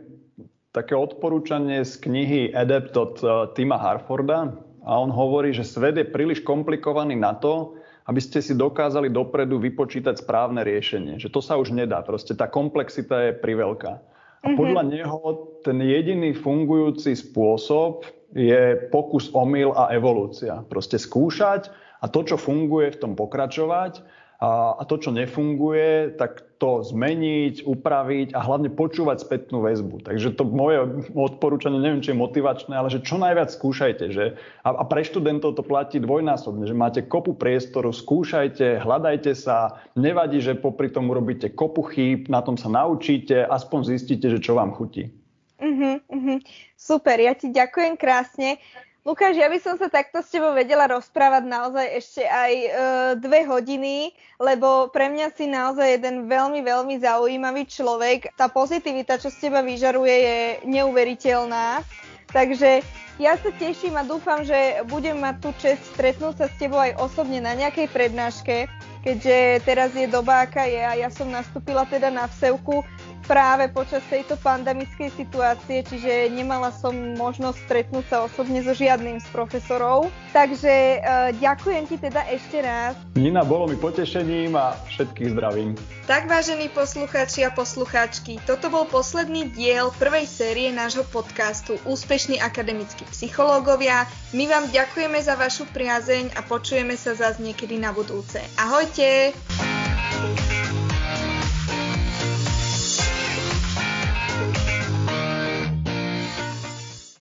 také 0.70 0.94
odporúčanie 0.94 1.82
z 1.82 1.98
knihy 1.98 2.40
Adept 2.54 2.94
od 2.94 3.14
uh, 3.22 3.50
Tima 3.58 3.78
Harforda 3.78 4.54
a 4.86 4.92
on 4.96 5.10
hovorí, 5.10 5.50
že 5.50 5.66
svet 5.66 5.98
je 5.98 6.06
príliš 6.06 6.46
komplikovaný 6.46 7.18
na 7.18 7.34
to, 7.34 7.76
aby 8.06 8.18
ste 8.22 8.42
si 8.42 8.56
dokázali 8.56 9.12
dopredu 9.12 9.60
vypočítať 9.60 10.18
správne 10.18 10.66
riešenie. 10.66 11.20
Že 11.20 11.28
to 11.30 11.40
sa 11.44 11.54
už 11.60 11.74
nedá. 11.74 12.02
Proste 12.02 12.34
tá 12.34 12.50
komplexita 12.50 13.30
je 13.30 13.32
priveľká. 13.38 13.92
A 14.40 14.46
mhm. 14.50 14.56
podľa 14.56 14.82
mm-hmm. 14.82 14.96
neho 15.04 15.20
ten 15.60 15.78
jediný 15.84 16.30
fungujúci 16.32 17.12
spôsob 17.12 18.08
je 18.32 18.88
pokus, 18.94 19.28
omyl 19.34 19.74
a 19.74 19.90
evolúcia. 19.92 20.62
Proste 20.70 20.96
skúšať 20.96 21.68
a 22.00 22.08
to, 22.08 22.24
čo 22.24 22.40
funguje, 22.40 22.94
v 22.94 23.00
tom 23.04 23.12
pokračovať 23.18 24.00
a, 24.40 24.80
to, 24.88 24.96
čo 24.96 25.12
nefunguje, 25.12 26.16
tak 26.16 26.40
to 26.56 26.80
zmeniť, 26.80 27.68
upraviť 27.68 28.32
a 28.32 28.40
hlavne 28.40 28.72
počúvať 28.72 29.20
spätnú 29.20 29.60
väzbu. 29.60 30.00
Takže 30.00 30.32
to 30.32 30.48
moje 30.48 31.04
odporúčanie, 31.12 31.76
neviem, 31.76 32.00
či 32.00 32.16
je 32.16 32.22
motivačné, 32.24 32.72
ale 32.72 32.88
že 32.88 33.04
čo 33.04 33.20
najviac 33.20 33.52
skúšajte. 33.52 34.04
Že, 34.08 34.24
a 34.64 34.84
pre 34.88 35.04
študentov 35.04 35.60
to 35.60 35.64
platí 35.64 36.00
dvojnásobne, 36.00 36.64
že 36.64 36.72
máte 36.72 37.04
kopu 37.04 37.36
priestoru, 37.36 37.92
skúšajte, 37.92 38.80
hľadajte 38.80 39.36
sa, 39.36 39.84
nevadí, 39.92 40.40
že 40.40 40.56
popri 40.56 40.88
tom 40.88 41.12
urobíte 41.12 41.52
kopu 41.52 41.84
chýb, 41.92 42.32
na 42.32 42.40
tom 42.40 42.56
sa 42.56 42.72
naučíte, 42.72 43.44
aspoň 43.44 43.92
zistíte, 43.92 44.32
že 44.32 44.40
čo 44.40 44.56
vám 44.56 44.72
chutí. 44.72 45.12
Uh-huh, 45.60 46.00
uh-huh. 46.08 46.40
Super, 46.80 47.20
ja 47.20 47.36
ti 47.36 47.52
ďakujem 47.52 48.00
krásne. 48.00 48.56
Lukáš, 49.00 49.40
ja 49.40 49.48
by 49.48 49.56
som 49.64 49.80
sa 49.80 49.88
takto 49.88 50.20
s 50.20 50.28
tebou 50.28 50.52
vedela 50.52 50.84
rozprávať 50.84 51.48
naozaj 51.48 51.86
ešte 52.04 52.20
aj 52.20 52.52
e, 52.52 52.68
dve 53.16 53.48
hodiny, 53.48 54.12
lebo 54.36 54.92
pre 54.92 55.08
mňa 55.08 55.32
si 55.32 55.48
naozaj 55.48 55.96
jeden 55.96 56.28
veľmi, 56.28 56.60
veľmi 56.60 57.00
zaujímavý 57.00 57.64
človek. 57.64 58.36
Tá 58.36 58.52
pozitivita, 58.52 59.16
čo 59.16 59.32
z 59.32 59.48
teba 59.48 59.64
vyžaruje, 59.64 60.14
je 60.20 60.38
neuveriteľná. 60.68 61.80
Takže 62.28 62.84
ja 63.16 63.40
sa 63.40 63.50
teším 63.56 63.96
a 63.96 64.04
dúfam, 64.04 64.44
že 64.44 64.84
budem 64.92 65.16
mať 65.16 65.36
tú 65.40 65.50
čest 65.56 65.80
stretnúť 65.96 66.36
sa 66.36 66.46
s 66.52 66.54
tebou 66.60 66.84
aj 66.84 67.00
osobne 67.00 67.40
na 67.40 67.56
nejakej 67.56 67.88
prednáške, 67.88 68.68
keďže 69.00 69.64
teraz 69.64 69.96
je 69.96 70.12
doba, 70.12 70.44
aká 70.44 70.68
je 70.68 70.80
a 70.80 70.92
ja 70.96 71.08
som 71.08 71.32
nastúpila 71.32 71.88
teda 71.88 72.12
na 72.12 72.28
vsevku 72.28 72.84
práve 73.24 73.68
počas 73.72 74.04
tejto 74.08 74.36
pandemickej 74.40 75.12
situácie, 75.14 75.84
čiže 75.84 76.30
nemala 76.32 76.72
som 76.72 76.92
možnosť 77.16 77.58
stretnúť 77.66 78.04
sa 78.08 78.16
osobne 78.26 78.60
so 78.64 78.72
žiadnym 78.74 79.20
z 79.20 79.26
profesorov. 79.32 80.08
Takže 80.34 81.00
uh, 81.00 81.30
ďakujem 81.36 81.84
ti 81.88 81.96
teda 81.96 82.22
ešte 82.28 82.62
raz. 82.64 82.94
Nina, 83.16 83.44
bolo 83.46 83.70
mi 83.70 83.76
potešením 83.76 84.56
a 84.56 84.76
všetkých 84.88 85.32
zdravím. 85.36 85.76
Tak 86.10 86.26
vážení 86.26 86.66
poslucháči 86.72 87.46
a 87.46 87.54
poslucháčky, 87.54 88.42
toto 88.42 88.66
bol 88.66 88.84
posledný 88.90 89.46
diel 89.54 89.94
prvej 89.94 90.26
série 90.26 90.68
nášho 90.74 91.06
podcastu 91.06 91.78
Úspešní 91.86 92.42
akademickí 92.42 93.06
psychológovia. 93.14 94.10
My 94.34 94.50
vám 94.50 94.66
ďakujeme 94.74 95.22
za 95.22 95.38
vašu 95.38 95.70
priazeň 95.70 96.34
a 96.34 96.42
počujeme 96.42 96.98
sa 96.98 97.14
zase 97.14 97.38
niekedy 97.38 97.78
na 97.78 97.94
budúce. 97.94 98.42
Ahojte! 98.58 99.30